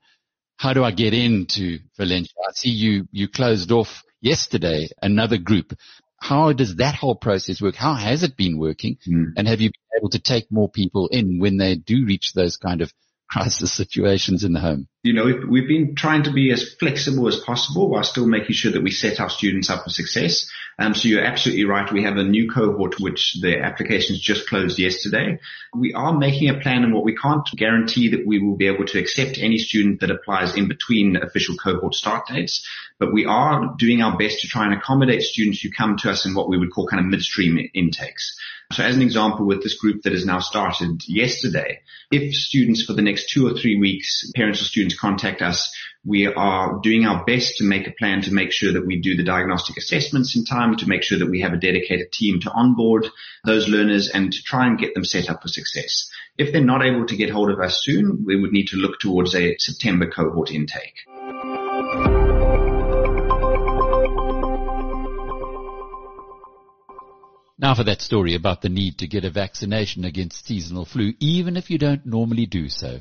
How 0.57 0.73
do 0.73 0.83
I 0.83 0.91
get 0.91 1.15
into 1.15 1.79
Valenture? 1.99 2.33
I 2.49 2.53
see 2.53 2.71
you, 2.71 3.09
you 3.13 3.29
closed 3.29 3.71
off 3.73 4.03
yesterday 4.21 4.89
another 5.03 5.39
group. 5.39 5.75
How 6.19 6.53
does 6.53 6.77
that 6.77 6.95
whole 6.95 7.15
process 7.15 7.61
work? 7.61 7.75
How 7.75 7.95
has 7.95 8.23
it 8.23 8.37
been 8.37 8.59
working? 8.59 8.97
Mm. 9.07 9.35
And 9.37 9.47
have 9.47 9.61
you 9.61 9.69
been 9.69 10.01
able 10.01 10.11
to 10.11 10.19
take 10.19 10.51
more 10.51 10.71
people 10.71 11.09
in 11.09 11.39
when 11.39 11.59
they 11.59 11.77
do 11.77 12.07
reach 12.07 12.33
those 12.33 12.57
kind 12.57 12.81
of 12.81 12.93
crisis 13.31 13.73
situations 13.73 14.45
in 14.45 14.53
the 14.53 14.61
home? 14.61 14.89
You 15.03 15.13
know, 15.13 15.25
we've, 15.25 15.49
we've 15.49 15.69
been 15.69 15.95
trying 15.95 16.23
to 16.25 16.33
be 16.33 16.51
as 16.53 16.75
flexible 16.81 17.29
as 17.29 17.41
possible 17.41 17.91
while 17.91 18.03
still 18.03 18.27
making 18.27 18.55
sure 18.55 18.73
that 18.73 18.83
we 18.83 18.91
set 18.91 19.21
our 19.21 19.31
students 19.31 19.69
up 19.69 19.85
for 19.85 19.91
success. 19.91 20.49
Um, 20.79 20.95
so 20.95 21.09
you're 21.09 21.25
absolutely 21.25 21.65
right. 21.65 21.91
We 21.91 22.03
have 22.03 22.19
a 22.19 22.23
new 22.23 22.51
cohort 22.51 23.01
which 23.01 23.39
the 23.41 23.61
applications 23.61 24.21
just 24.21 24.47
closed 24.47 24.79
yesterday. 24.79 25.39
We 25.75 25.95
are 25.95 26.17
making 26.17 26.51
a 26.51 26.61
plan 26.61 26.85
and 26.85 26.93
what 26.93 27.05
we 27.05 27.17
can't 27.17 27.49
guarantee 27.57 28.11
that 28.11 28.27
we 28.27 28.39
will 28.39 28.57
be 28.57 28.67
able 28.67 28.85
to 28.87 28.99
accept 28.99 29.39
any 29.39 29.57
student 29.57 30.01
that 30.01 30.11
applies 30.11 30.55
in 30.55 30.69
between 30.69 31.17
official 31.17 31.57
cohort 31.57 31.95
start 31.95 32.27
dates, 32.29 32.67
but 32.99 33.13
we 33.13 33.25
are 33.25 33.75
doing 33.79 34.03
our 34.03 34.19
best 34.19 34.41
to 34.41 34.49
try 34.49 34.65
and 34.65 34.75
accommodate 34.75 35.23
students 35.23 35.63
who 35.63 35.71
come 35.71 35.97
to 35.99 36.11
us 36.11 36.27
in 36.27 36.35
what 36.35 36.49
we 36.49 36.59
would 36.59 36.73
call 36.73 36.87
kind 36.87 37.01
of 37.01 37.07
midstream 37.07 37.59
intakes. 37.73 38.39
So 38.73 38.83
as 38.83 38.97
an 38.97 39.03
example, 39.03 39.47
with 39.47 39.63
this 39.63 39.79
group 39.79 40.03
that 40.03 40.13
has 40.13 40.27
now 40.27 40.41
started 40.41 41.07
yesterday, 41.07 41.83
if 42.11 42.35
students 42.35 42.85
for 42.85 42.95
the 42.95 43.03
next 43.03 43.31
two 43.31 43.47
or 43.47 43.55
three 43.55 43.79
weeks, 43.79 44.31
parents 44.35 44.61
or 44.61 44.65
students 44.65 44.99
contact 44.99 45.41
us, 45.41 45.73
we 46.05 46.27
are 46.27 46.81
doing 46.83 47.05
our 47.05 47.25
best 47.25 47.59
to 47.59 47.65
make 47.65 47.87
a 47.87 47.93
plan 47.93 48.23
to 48.23 48.35
make 48.35 48.53
sure 48.53 48.73
that 48.73 48.87
we 48.87 49.01
do 49.01 49.17
the 49.17 49.23
diagnostic 49.23 49.77
assessments 49.77 50.37
in 50.37 50.45
time, 50.45 50.77
to 50.77 50.89
make 50.89 51.05
sure 51.05 51.19
that 51.19 51.31
we 51.31 51.43
have 51.43 51.53
a 51.53 51.59
dedicated 51.59 52.11
team 52.13 52.41
to 52.41 52.51
onboard 52.51 53.07
those 53.45 53.69
learners 53.69 54.09
and 54.09 54.33
to 54.33 54.43
try 54.43 54.67
and 54.67 54.79
get 54.79 54.95
them 54.95 55.05
set 55.05 55.31
up 55.31 55.43
for 55.43 55.49
success. 55.49 56.11
If 56.37 56.53
they're 56.53 56.65
not 56.65 56.85
able 56.85 57.07
to 57.07 57.17
get 57.17 57.31
hold 57.31 57.51
of 57.51 57.61
us 57.61 57.83
soon, 57.83 58.25
we 58.25 58.41
would 58.41 58.53
need 58.53 58.69
to 58.69 58.77
look 58.77 58.99
towards 58.99 59.35
a 59.35 59.57
September 59.59 60.11
cohort 60.11 60.51
intake. 60.51 61.07
Now 67.59 67.75
for 67.75 67.85
that 67.85 68.03
story 68.03 68.35
about 68.35 68.61
the 68.61 68.69
need 68.69 68.99
to 68.99 69.07
get 69.07 69.25
a 69.25 69.31
vaccination 69.31 70.05
against 70.05 70.47
seasonal 70.47 70.85
flu, 70.85 71.15
even 71.21 71.57
if 71.57 71.71
you 71.71 71.79
don't 71.79 72.05
normally 72.05 72.45
do 72.45 72.69
so. 72.69 73.01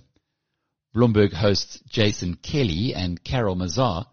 Bloomberg 0.96 1.34
hosts 1.34 1.82
Jason 1.90 2.36
Kelly 2.36 2.94
and 2.96 3.22
Carol 3.22 3.58
Massar 3.58 4.06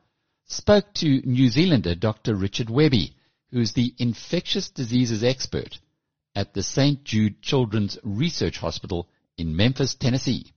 spoke 0.47 0.93
to 0.95 1.23
New 1.25 1.49
Zealander 1.49 1.95
Dr. 1.95 2.35
Richard 2.35 2.69
Webby, 2.69 3.15
who 3.53 3.61
is 3.61 3.73
the 3.73 3.95
infectious 3.99 4.69
diseases 4.69 5.23
expert 5.23 5.79
at 6.35 6.55
the 6.55 6.63
St. 6.65 7.05
Jude 7.05 7.41
Children's 7.41 7.97
Research 8.03 8.59
Hospital 8.59 9.09
in 9.39 9.55
Memphis, 9.55 9.95
Tennessee. 9.95 10.53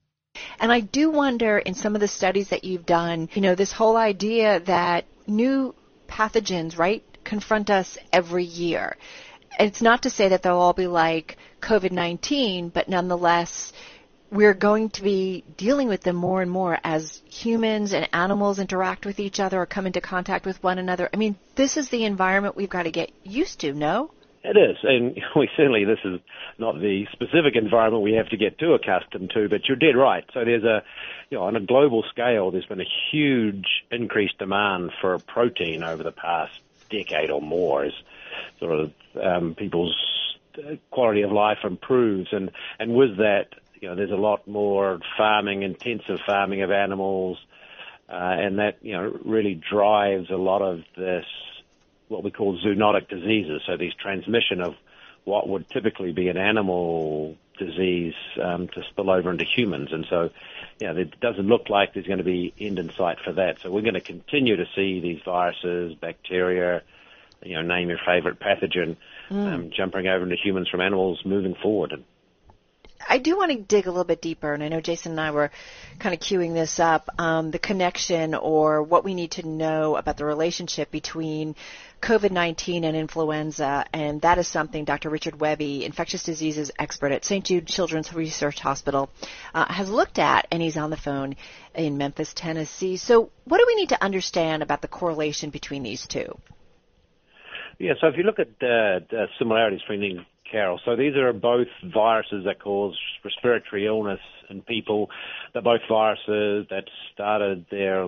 And 0.60 0.72
I 0.72 0.80
do 0.80 1.12
wonder 1.12 1.60
in 1.60 1.76
some 1.76 1.94
of 1.94 2.02
the 2.02 2.08
studies 2.08 2.50
that 2.50 2.64
you've 2.64 2.88
done, 2.88 3.30
you 3.36 3.42
know, 3.42 3.54
this 3.54 3.72
whole 3.72 3.98
idea 3.98 4.62
that 4.62 5.06
new 5.28 5.76
pathogens, 6.08 6.76
right, 6.76 7.04
confront 7.24 7.70
us 7.70 7.98
every 8.12 8.44
year 8.46 8.98
it's 9.60 9.82
not 9.82 10.04
to 10.04 10.10
say 10.10 10.30
that 10.30 10.44
they'll 10.44 10.58
all 10.58 10.74
be 10.74 10.88
like 10.88 11.38
COVID-19, 11.62 12.72
but 12.74 12.90
nonetheless, 12.90 13.74
we're 14.32 14.54
going 14.54 14.90
to 14.92 15.04
be 15.04 15.44
dealing 15.58 15.88
with 15.88 16.02
them 16.02 16.16
more 16.16 16.42
and 16.42 16.52
more 16.52 16.78
as 16.84 17.22
humans 17.30 17.94
and 17.94 18.08
animals 18.14 18.60
interact 18.60 19.06
with 19.06 19.20
each 19.20 19.40
other 19.40 19.62
or 19.62 19.66
come 19.66 19.88
into 19.88 20.02
contact 20.02 20.46
with 20.46 20.62
one 20.64 20.78
another. 20.78 21.10
I 21.14 21.18
mean, 21.18 21.36
this 21.56 21.78
is 21.78 21.90
the 21.90 22.06
environment 22.06 22.56
we've 22.56 22.70
got 22.70 22.84
to 22.84 22.92
get 22.92 23.12
used 23.24 23.60
to, 23.62 23.74
no? 23.74 24.12
It 24.44 24.58
is, 24.58 24.78
and 24.84 25.20
we 25.36 25.50
certainly 25.58 25.86
this 25.86 26.00
is 26.06 26.20
not 26.60 26.80
the 26.80 27.08
specific 27.12 27.56
environment 27.56 28.04
we 28.04 28.14
have 28.14 28.30
to 28.30 28.38
get 28.38 28.60
too 28.60 28.74
accustomed 28.74 29.32
to. 29.32 29.50
But 29.50 29.68
you're 29.68 29.78
dead 29.78 29.96
right. 29.96 30.24
So 30.34 30.46
there's 30.46 30.64
a, 30.64 30.84
you 31.30 31.38
know, 31.38 31.46
on 31.46 31.56
a 31.56 31.60
global 31.60 32.04
scale, 32.12 32.52
there's 32.52 32.66
been 32.66 32.82
a 32.82 32.92
huge 33.12 33.66
increased 33.90 34.38
demand 34.38 34.92
for 35.02 35.18
protein 35.20 35.84
over 35.84 36.04
the 36.04 36.12
past 36.12 36.54
decade 36.90 37.32
or 37.32 37.42
more. 37.42 37.86
As 37.86 37.94
sort 38.60 38.80
of 38.80 38.94
um, 39.22 39.56
people's 39.56 39.96
quality 40.92 41.22
of 41.22 41.32
life 41.32 41.60
improves, 41.64 42.30
and 42.32 42.52
and 42.80 42.96
with 42.96 43.18
that, 43.18 43.48
you 43.82 43.90
know, 43.90 43.96
there's 43.96 44.12
a 44.12 44.16
lot 44.16 44.48
more 44.48 45.00
farming, 45.18 45.64
intensive 45.64 46.20
farming 46.26 46.62
of 46.62 46.72
animals, 46.72 47.38
uh, 48.10 48.14
and 48.14 48.60
that 48.60 48.78
you 48.82 48.94
know 48.94 49.18
really 49.24 49.56
drives 49.56 50.30
a 50.30 50.38
lot 50.38 50.62
of 50.62 50.84
this 50.96 51.26
what 52.08 52.24
we 52.24 52.32
call 52.32 52.60
zoonotic 52.60 53.10
diseases. 53.10 53.62
So 53.66 53.78
these 53.78 53.94
transmission 53.96 54.62
of 54.62 54.76
what 55.24 55.50
would 55.50 55.68
typically 55.70 56.12
be 56.12 56.28
an 56.28 56.38
animal 56.38 57.36
disease 57.58 58.14
um, 58.42 58.68
to 58.68 58.84
spill 58.90 59.10
over 59.10 59.32
into 59.32 59.46
humans, 59.46 59.90
and 59.92 60.06
so 60.10 60.30
you 60.80 60.88
know, 60.88 60.98
it 60.98 61.20
doesn't 61.20 61.48
look 61.48 61.70
like 61.70 61.94
there's 61.94 62.06
going 62.06 62.20
to 62.20 62.24
be 62.24 62.54
end 62.60 62.80
in 62.80 62.92
sight 62.94 63.18
for 63.24 63.34
that. 63.34 63.60
So 63.62 63.72
we're 63.72 63.82
going 63.82 63.94
to 63.96 64.02
continue 64.02 64.58
to 64.58 64.66
see 64.76 65.00
these 65.00 65.22
viruses, 65.24 65.96
bacteria, 65.96 66.84
you 67.46 67.56
know, 67.56 67.62
name 67.62 67.90
your 67.90 68.00
favorite 68.06 68.40
pathogen, 68.40 68.98
mm. 69.30 69.54
um, 69.54 69.72
jumping 69.76 70.08
over 70.08 70.24
into 70.24 70.36
humans 70.36 70.68
from 70.70 70.82
animals 70.82 71.22
moving 71.26 71.56
forward. 71.62 72.04
I 73.08 73.20
do 73.20 73.38
want 73.38 73.52
to 73.52 73.58
dig 73.58 73.86
a 73.86 73.92
little 73.92 74.06
bit 74.06 74.22
deeper, 74.22 74.54
and 74.54 74.64
I 74.64 74.68
know 74.68 74.82
Jason 74.82 75.12
and 75.12 75.22
I 75.22 75.32
were 75.32 75.52
kind 76.00 76.16
of 76.16 76.20
cueing 76.20 76.54
this 76.54 76.80
up, 76.80 77.10
um, 77.20 77.52
the 77.52 77.60
connection 77.60 78.34
or 78.34 78.82
what 78.82 79.04
we 79.04 79.14
need 79.14 79.32
to 79.32 79.48
know 79.48 79.96
about 79.96 80.18
the 80.18 80.26
relationship 80.26 80.90
between 80.90 81.56
COVID-19 82.02 82.84
and 82.84 82.96
influenza, 82.96 83.86
and 83.94 84.22
that 84.22 84.38
is 84.38 84.48
something 84.48 84.86
Dr. 84.86 85.10
Richard 85.10 85.40
Webby, 85.40 85.86
infectious 85.86 86.24
diseases 86.24 86.72
expert 86.80 87.12
at 87.12 87.26
St. 87.26 87.46
Jude 87.46 87.68
Children's 87.68 88.12
Research 88.12 88.60
Hospital, 88.60 89.10
uh, 89.54 89.72
has 89.72 89.90
looked 89.90 90.18
at, 90.18 90.48
and 90.52 90.62
he's 90.62 90.78
on 90.78 90.90
the 90.90 90.98
phone 90.98 91.36
in 91.76 91.98
Memphis, 91.98 92.34
Tennessee. 92.34 92.98
So 92.98 93.30
what 93.44 93.60
do 93.60 93.66
we 93.68 93.76
need 93.76 93.90
to 93.90 94.04
understand 94.04 94.64
about 94.64 94.82
the 94.82 94.88
correlation 94.88 95.52
between 95.52 95.84
these 95.84 96.08
two? 96.08 96.38
Yeah, 97.78 97.94
so 98.00 98.08
if 98.08 98.16
you 98.18 98.24
look 98.24 98.40
at 98.40 98.60
the, 98.60 99.00
the 99.10 99.26
similarities 99.38 99.82
between 99.82 100.26
Carol, 100.50 100.80
so 100.86 100.96
these 100.96 101.16
are 101.16 101.34
both 101.34 101.68
viruses 101.94 102.46
that 102.46 102.62
cause 102.62 102.98
respiratory 103.24 103.86
illness 103.86 104.20
in 104.50 104.62
people. 104.62 105.10
They're 105.54 105.62
both 105.62 105.82
viruses 105.90 106.68
that 106.70 106.86
started 107.14 107.66
their 107.70 108.08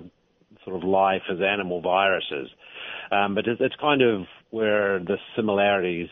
sort 0.63 0.75
of 0.75 0.83
life 0.83 1.23
as 1.31 1.39
animal 1.41 1.81
viruses. 1.81 2.49
Um, 3.11 3.35
but 3.35 3.47
it's, 3.47 3.59
it's 3.61 3.75
kind 3.79 4.01
of 4.01 4.25
where 4.51 4.99
the 4.99 5.17
similarities 5.35 6.09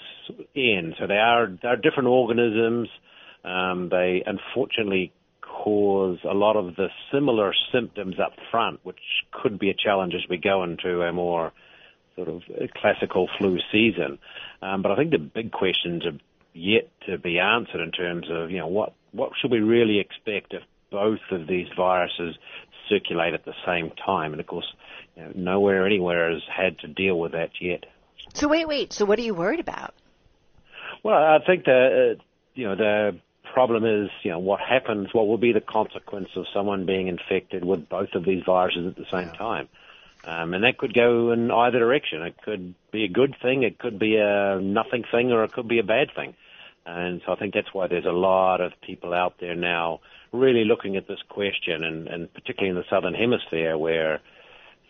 end. 0.56 0.96
So 1.00 1.08
they 1.08 1.16
are 1.16 1.48
they're 1.62 1.78
different 1.78 2.10
organisms. 2.10 2.90
Um, 3.44 3.90
they 3.90 4.24
unfortunately 4.26 5.14
cause 5.42 6.18
a 6.30 6.34
lot 6.34 6.58
of 6.58 6.76
the 6.76 6.88
similar 7.14 7.54
symptoms 7.72 8.16
up 8.24 8.34
front, 8.52 8.80
which 8.84 9.00
could 9.32 9.60
be 9.60 9.70
a 9.70 9.74
challenge 9.74 10.14
as 10.16 10.28
we 10.30 10.38
go 10.38 10.64
into 10.64 11.02
a 11.02 11.14
more 11.14 11.54
sort 12.16 12.30
of 12.30 12.44
classical 12.76 13.30
flu 13.38 13.60
season. 13.72 14.20
Um, 14.62 14.82
but 14.82 14.92
I 14.92 14.96
think 14.96 15.12
the 15.12 15.18
big 15.18 15.52
questions 15.52 16.06
are 16.06 16.18
yet 16.54 16.90
to 17.08 17.18
be 17.18 17.40
answered 17.40 17.82
in 17.82 17.92
terms 17.92 18.28
of, 18.30 18.52
you 18.52 18.60
know, 18.60 18.68
what, 18.68 18.94
what 19.12 19.32
should 19.40 19.52
we 19.52 19.60
really 19.60 20.00
expect 20.00 20.54
if 20.54 20.64
both 20.92 21.20
of 21.32 21.48
these 21.48 21.68
viruses 21.76 22.36
circulate 22.90 23.34
at 23.34 23.46
the 23.46 23.54
same 23.66 23.92
time? 24.06 24.32
And 24.32 24.40
of 24.40 24.48
course, 24.48 24.72
you 25.16 25.24
know, 25.24 25.32
nowhere 25.36 25.86
anywhere 25.86 26.32
has 26.32 26.44
had 26.50 26.80
to 26.80 26.88
deal 26.88 27.20
with 27.20 27.34
that 27.34 27.52
yet. 27.60 27.86
So 28.34 28.48
wait, 28.48 28.68
wait. 28.68 28.94
So 28.94 29.06
what 29.06 29.20
are 29.20 29.24
you 29.24 29.34
worried 29.34 29.60
about? 29.60 29.94
Well, 31.04 31.16
I 31.16 31.40
think 31.46 31.66
the, 31.66 32.16
uh, 32.18 32.24
you 32.56 32.68
know, 32.68 32.76
the 32.76 33.20
problem 33.54 33.86
is, 33.86 34.10
you 34.24 34.32
know, 34.32 34.40
what 34.40 34.60
happens, 34.60 35.10
what 35.14 35.28
will 35.28 35.38
be 35.38 35.54
the 35.54 35.62
consequence 35.62 36.30
of 36.36 36.46
someone 36.54 36.86
being 36.86 37.08
infected 37.08 37.64
with 37.64 37.88
both 37.88 38.10
of 38.16 38.26
these 38.26 38.44
viruses 38.46 38.88
at 38.88 38.96
the 38.96 39.06
same 39.12 39.28
yeah. 39.28 39.38
time? 39.38 39.70
Um, 40.26 40.54
and 40.54 40.64
that 40.64 40.78
could 40.78 40.94
go 40.94 41.32
in 41.32 41.52
either 41.52 41.80
direction. 41.80 42.24
It 42.24 42.36
could 42.44 42.74
be 42.92 43.04
a 43.04 43.08
good 43.08 43.36
thing, 43.42 43.64
it 43.64 43.78
could 43.78 44.00
be 44.00 44.18
a 44.18 44.60
nothing 44.60 45.04
thing, 45.12 45.32
or 45.32 45.44
it 45.44 45.54
could 45.54 45.68
be 45.68 45.80
a 45.80 45.84
bad 45.84 46.10
thing. 46.16 46.34
And 46.86 47.22
so 47.26 47.34
I 47.34 47.36
think 47.36 47.54
that's 47.54 47.74
why 47.74 47.88
there's 47.88 48.06
a 48.06 48.12
lot 48.12 48.62
of 48.62 48.74
people 48.82 49.14
out 49.14 49.36
there 49.40 49.56
now 49.56 50.02
really 50.32 50.66
looking 50.66 50.98
at 50.98 51.08
this 51.08 51.22
question, 51.30 51.84
and, 51.84 52.08
and 52.08 52.34
particularly 52.34 52.70
in 52.70 52.76
the 52.76 52.90
southern 52.90 53.14
hemisphere, 53.14 53.78
where 53.78 54.20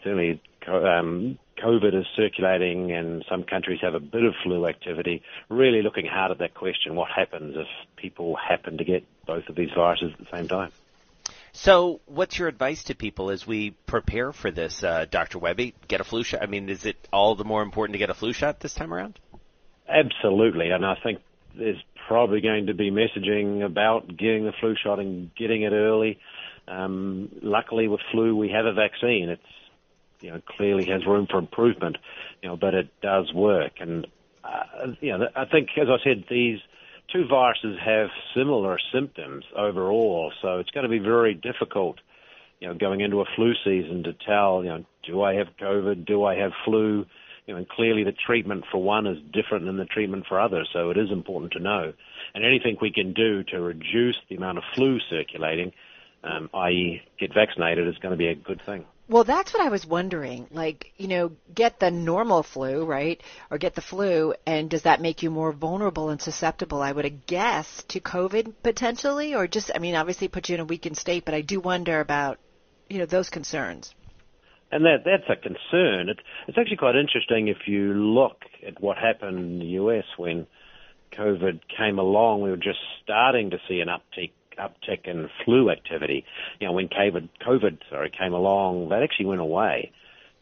certainly 0.04 0.42
um, 0.68 1.38
COVID 1.58 1.98
is 1.98 2.06
circulating 2.16 2.92
and 2.92 3.24
some 3.30 3.44
countries 3.44 3.80
have 3.82 3.94
a 3.94 4.00
bit 4.00 4.24
of 4.24 4.34
flu 4.44 4.68
activity, 4.68 5.22
really 5.50 5.82
looking 5.82 6.06
hard 6.06 6.32
at 6.32 6.40
that 6.40 6.54
question, 6.54 6.96
what 6.96 7.10
happens 7.10 7.56
if 7.58 7.68
people 7.98 8.36
happen 8.36 8.78
to 8.78 8.84
get 8.84 9.06
both 9.26 9.48
of 9.50 9.56
these 9.56 9.70
viruses 9.76 10.12
at 10.14 10.20
the 10.20 10.38
same 10.38 10.48
time? 10.48 10.72
So, 11.58 12.02
what's 12.06 12.38
your 12.38 12.50
advice 12.50 12.84
to 12.86 12.96
people 12.96 13.30
as 13.30 13.48
we 13.48 13.72
prepare 13.88 14.34
for 14.34 14.52
this, 14.52 14.84
uh, 14.84 15.06
Dr. 15.10 15.40
Webby? 15.40 15.74
Get 15.88 16.02
a 16.02 16.04
flu 16.04 16.22
shot? 16.22 16.44
I 16.44 16.48
mean, 16.48 16.68
is 16.68 16.86
it 16.86 16.98
all 17.14 17.36
the 17.36 17.46
more 17.46 17.62
important 17.62 17.94
to 17.94 17.98
get 17.98 18.10
a 18.10 18.14
flu 18.14 18.34
shot 18.34 18.60
this 18.60 18.74
time 18.74 18.94
around? 18.94 19.18
Absolutely, 19.88 20.72
and 20.72 20.86
I 20.86 20.96
think 21.02 21.22
there's 21.58 21.82
probably 22.10 22.42
going 22.42 22.66
to 22.66 22.74
be 22.74 22.92
messaging 22.92 23.64
about 23.64 24.06
getting 24.18 24.44
the 24.44 24.52
flu 24.60 24.76
shot 24.84 25.00
and 25.00 25.34
getting 25.36 25.62
it 25.62 25.72
early. 25.72 26.20
Um, 26.68 27.30
luckily, 27.42 27.88
with 27.88 28.02
flu, 28.12 28.36
we 28.36 28.50
have 28.50 28.66
a 28.66 28.74
vaccine. 28.74 29.30
It's 29.30 29.42
you 30.20 30.32
know 30.32 30.42
clearly 30.58 30.86
has 30.88 31.06
room 31.06 31.26
for 31.30 31.38
improvement, 31.38 31.98
you 32.44 32.50
know, 32.50 32.58
but 32.58 32.74
it 32.74 32.90
does 33.02 33.32
work. 33.34 33.74
And 33.80 34.06
uh, 34.44 34.88
you 35.00 35.18
know, 35.18 35.28
I 35.34 35.46
think, 35.46 35.70
as 35.82 35.88
I 35.88 36.04
said, 36.04 36.26
these 36.30 36.60
two 37.12 37.26
viruses 37.28 37.78
have 37.84 38.10
similar 38.36 38.78
symptoms 38.94 39.46
overall, 39.56 40.32
so 40.42 40.60
it's 40.60 40.72
going 40.72 40.84
to 40.84 40.90
be 40.90 41.00
very 41.00 41.34
difficult, 41.34 42.00
you 42.60 42.68
know, 42.68 42.74
going 42.74 43.02
into 43.02 43.22
a 43.22 43.26
flu 43.36 43.54
season 43.64 44.04
to 44.04 44.14
tell, 44.14 44.64
you 44.64 44.70
know, 44.70 44.86
do 45.04 45.22
I 45.22 45.36
have 45.36 45.48
COVID? 45.60 46.06
Do 46.06 46.24
I 46.24 46.36
have 46.36 46.52
flu? 46.64 47.06
You 47.46 47.54
know, 47.54 47.58
and 47.58 47.70
clearly 47.70 48.04
the 48.04 48.12
treatment 48.12 48.66
for 48.72 48.82
one 48.82 49.06
is 49.06 49.18
different 49.32 49.66
than 49.66 49.78
the 49.78 49.86
treatment 49.86 50.26
for 50.28 50.40
others, 50.40 50.68
so 50.74 50.90
it 50.90 50.98
is 50.98 51.12
important 51.12 51.54
to 51.54 51.60
know. 51.60 51.94
And 52.34 52.44
anything 52.44 52.78
we 52.82 52.92
can 52.92 53.14
do 53.14 53.44
to 53.44 53.62
reduce 53.62 54.18
the 54.30 54.36
amount 54.36 54.58
of 54.58 54.64
flu 54.74 55.00
circulating, 55.10 55.72
um, 56.24 56.50
i.e., 56.56 57.04
get 57.20 57.34
vaccinated, 57.34 57.88
is 57.88 58.00
going 58.00 58.14
to 58.14 58.18
be 58.18 58.30
a 58.30 58.36
good 58.36 58.62
thing. 58.66 58.86
Well, 59.08 59.24
that's 59.24 59.54
what 59.54 59.64
I 59.64 59.70
was 59.70 59.86
wondering. 59.86 60.48
Like, 60.52 60.92
you 60.98 61.08
know, 61.08 61.32
get 61.54 61.80
the 61.80 61.92
normal 61.92 62.42
flu, 62.42 62.86
right? 62.86 63.22
Or 63.52 63.60
get 63.60 63.76
the 63.76 63.82
flu, 63.82 64.34
and 64.48 64.68
does 64.68 64.82
that 64.84 65.00
make 65.00 65.22
you 65.22 65.30
more 65.30 65.52
vulnerable 65.52 66.10
and 66.10 66.20
susceptible, 66.20 66.82
I 66.82 66.92
would 66.92 67.28
guessed, 67.28 67.90
to 67.90 68.00
COVID 68.00 68.54
potentially? 68.64 69.36
Or 69.36 69.46
just, 69.46 69.70
I 69.76 69.78
mean, 69.78 69.96
obviously 69.96 70.28
put 70.28 70.50
you 70.50 70.56
in 70.56 70.62
a 70.62 70.66
weakened 70.66 70.98
state, 70.98 71.24
but 71.24 71.36
I 71.36 71.42
do 71.42 71.60
wonder 71.60 72.00
about, 72.00 72.40
you 72.90 72.98
know, 72.98 73.06
those 73.06 73.30
concerns. 73.30 73.94
And 74.72 74.84
that 74.86 75.04
that's 75.06 75.30
a 75.30 75.36
concern. 75.36 76.10
It's, 76.10 76.20
it's 76.48 76.58
actually 76.58 76.78
quite 76.78 76.96
interesting 76.96 77.48
if 77.48 77.68
you 77.68 77.94
look 77.94 78.42
at 78.66 78.82
what 78.82 78.98
happened 78.98 79.38
in 79.38 79.60
the 79.60 79.66
US 79.82 80.06
when 80.18 80.48
COVID 81.14 81.60
came 81.78 82.00
along. 82.00 82.42
We 82.42 82.50
were 82.50 82.58
just 82.58 82.80
starting 83.04 83.52
to 83.52 83.60
see 83.68 83.82
an 83.82 83.90
uptick 83.90 84.32
uptick 84.58 85.06
in 85.06 85.30
flu 85.44 85.70
activity. 85.70 86.26
You 86.60 86.68
know, 86.68 86.74
when 86.74 86.88
COVID, 86.88 87.30
COVID 87.46 87.80
sorry, 87.90 88.12
came 88.12 88.34
along, 88.34 88.90
that 88.90 89.04
actually 89.04 89.28
went 89.28 89.42
away. 89.42 89.92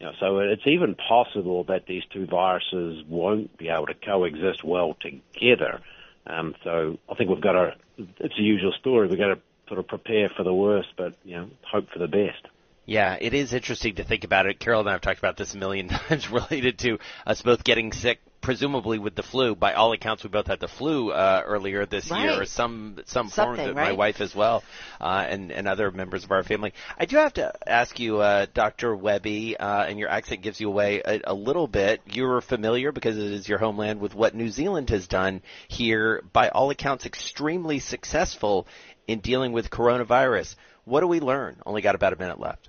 You 0.00 0.06
know, 0.06 0.12
so 0.18 0.38
it's 0.40 0.66
even 0.66 0.96
possible 0.96 1.64
that 1.64 1.86
these 1.86 2.02
two 2.12 2.26
viruses 2.26 3.04
won't 3.08 3.56
be 3.56 3.68
able 3.68 3.86
to 3.86 3.94
coexist 3.94 4.64
well 4.64 4.96
together. 5.00 5.80
Um, 6.26 6.54
so 6.64 6.98
I 7.08 7.14
think 7.14 7.30
we've 7.30 7.40
got 7.40 7.52
to, 7.52 7.74
it's 7.96 8.38
a 8.38 8.42
usual 8.42 8.72
story. 8.80 9.06
We've 9.06 9.18
got 9.18 9.34
to 9.34 9.40
sort 9.68 9.78
of 9.78 9.86
prepare 9.86 10.30
for 10.36 10.42
the 10.42 10.54
worst, 10.54 10.88
but, 10.96 11.14
you 11.24 11.36
know, 11.36 11.50
hope 11.70 11.90
for 11.90 11.98
the 11.98 12.08
best. 12.08 12.46
Yeah, 12.86 13.16
it 13.18 13.32
is 13.32 13.54
interesting 13.54 13.94
to 13.94 14.04
think 14.04 14.24
about 14.24 14.46
it. 14.46 14.58
Carol 14.58 14.80
and 14.80 14.88
I 14.88 14.92
have 14.92 15.00
talked 15.00 15.18
about 15.18 15.36
this 15.36 15.54
a 15.54 15.58
million 15.58 15.88
times 16.08 16.30
related 16.30 16.78
to 16.80 16.98
us 17.26 17.40
both 17.42 17.64
getting 17.64 17.92
sick, 17.92 18.20
presumably 18.44 18.98
with 18.98 19.14
the 19.14 19.22
flu. 19.22 19.54
By 19.54 19.72
all 19.72 19.92
accounts, 19.92 20.22
we 20.22 20.28
both 20.28 20.46
had 20.46 20.60
the 20.60 20.68
flu 20.68 21.10
uh, 21.10 21.42
earlier 21.44 21.86
this 21.86 22.10
right. 22.10 22.24
year, 22.24 22.42
or 22.42 22.44
some 22.44 23.00
some 23.06 23.28
form 23.28 23.58
of 23.58 23.66
it. 23.66 23.74
Right? 23.74 23.88
My 23.88 23.92
wife 23.92 24.20
as 24.20 24.34
well, 24.34 24.62
uh, 25.00 25.24
and 25.28 25.50
and 25.50 25.66
other 25.66 25.90
members 25.90 26.24
of 26.24 26.30
our 26.30 26.44
family. 26.44 26.74
I 26.98 27.06
do 27.06 27.16
have 27.16 27.32
to 27.34 27.52
ask 27.66 27.98
you, 27.98 28.18
uh, 28.18 28.46
Dr. 28.52 28.94
Webby, 28.94 29.56
uh, 29.56 29.84
and 29.84 29.98
your 29.98 30.10
accent 30.10 30.42
gives 30.42 30.60
you 30.60 30.68
away 30.68 31.02
a, 31.04 31.20
a 31.24 31.34
little 31.34 31.66
bit. 31.66 32.02
You're 32.06 32.42
familiar 32.42 32.92
because 32.92 33.16
it 33.16 33.32
is 33.32 33.48
your 33.48 33.58
homeland 33.58 34.00
with 34.00 34.14
what 34.14 34.34
New 34.34 34.50
Zealand 34.50 34.90
has 34.90 35.08
done 35.08 35.42
here. 35.66 36.22
By 36.32 36.50
all 36.50 36.70
accounts, 36.70 37.06
extremely 37.06 37.78
successful 37.78 38.66
in 39.08 39.20
dealing 39.20 39.52
with 39.52 39.70
coronavirus. 39.70 40.54
What 40.84 41.00
do 41.00 41.06
we 41.06 41.20
learn? 41.20 41.56
Only 41.64 41.80
got 41.80 41.94
about 41.94 42.12
a 42.12 42.16
minute 42.16 42.38
left 42.38 42.68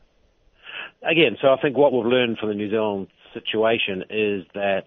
again, 1.03 1.37
so 1.41 1.49
I 1.49 1.61
think 1.61 1.77
what 1.77 1.93
we've 1.93 2.05
learned 2.05 2.37
from 2.39 2.49
the 2.49 2.55
New 2.55 2.69
Zealand 2.69 3.07
situation 3.33 4.03
is 4.09 4.45
that 4.53 4.85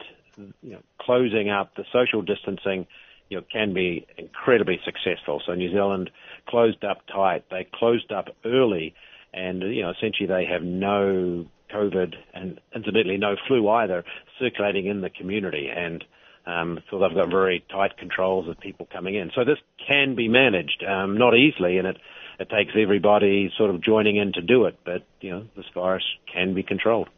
you 0.63 0.73
know, 0.73 0.83
closing 1.01 1.51
up 1.51 1.75
the 1.77 1.85
social 1.93 2.23
distancing, 2.23 2.87
you 3.29 3.39
know, 3.39 3.45
can 3.53 3.75
be 3.75 4.07
incredibly 4.17 4.81
successful. 4.85 5.43
So 5.45 5.55
New 5.55 5.71
Zealand 5.71 6.11
closed 6.49 6.85
up 6.85 7.03
tight. 7.13 7.45
They 7.51 7.67
closed 7.73 8.13
up 8.13 8.27
early, 8.45 8.95
and 9.33 9.63
you 9.63 9.83
know, 9.83 9.91
essentially 9.91 10.27
they 10.27 10.47
have 10.51 10.63
no 10.63 11.47
COVID 11.75 12.15
and 12.35 12.61
incidentally 12.75 13.19
no 13.19 13.37
flu 13.47 13.69
either 13.69 14.05
circulating 14.39 14.87
in 14.87 15.01
the 15.01 15.11
community, 15.11 15.69
and 15.75 16.05
um, 16.47 16.79
so 16.91 16.99
they've 16.99 17.15
got 17.15 17.29
very 17.29 17.65
tight 17.71 17.99
controls 17.99 18.49
of 18.49 18.59
people 18.59 18.89
coming 18.91 19.15
in. 19.15 19.31
So 19.35 19.45
this 19.45 19.59
can 19.87 20.15
be 20.15 20.29
managed, 20.29 20.83
um, 20.89 21.19
not 21.19 21.35
easily, 21.35 21.79
and 21.79 21.87
it 21.87 21.99
it 22.41 22.49
takes 22.49 22.71
everybody 22.81 23.51
sort 23.59 23.71
of 23.71 23.83
joining 23.83 24.17
in 24.17 24.33
to 24.35 24.41
do 24.41 24.65
it. 24.65 24.79
But 24.85 25.05
you 25.21 25.31
know, 25.31 25.47
this 25.57 25.67
virus 25.75 26.05
can 26.33 26.55
be 26.55 26.63
controlled. 26.63 27.09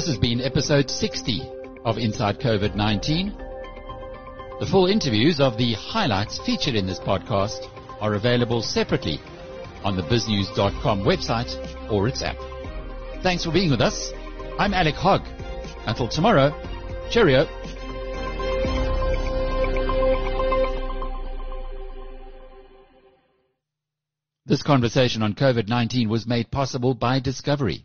This 0.00 0.08
has 0.08 0.16
been 0.16 0.40
episode 0.40 0.90
60 0.90 1.42
of 1.84 1.98
Inside 1.98 2.40
COVID-19. 2.40 3.36
The 4.58 4.64
full 4.64 4.86
interviews 4.86 5.40
of 5.40 5.58
the 5.58 5.74
highlights 5.74 6.38
featured 6.38 6.74
in 6.74 6.86
this 6.86 6.98
podcast 6.98 7.68
are 8.00 8.14
available 8.14 8.62
separately 8.62 9.20
on 9.84 9.98
the 9.98 10.02
biznews.com 10.02 11.04
website 11.04 11.52
or 11.92 12.08
its 12.08 12.22
app. 12.22 12.38
Thanks 13.22 13.44
for 13.44 13.52
being 13.52 13.70
with 13.70 13.82
us. 13.82 14.10
I'm 14.58 14.72
Alec 14.72 14.94
Hogg. 14.94 15.20
Until 15.84 16.08
tomorrow, 16.08 16.50
cheerio. 17.10 17.44
This 24.46 24.62
conversation 24.62 25.22
on 25.22 25.34
COVID-19 25.34 26.08
was 26.08 26.26
made 26.26 26.50
possible 26.50 26.94
by 26.94 27.20
Discovery. 27.20 27.84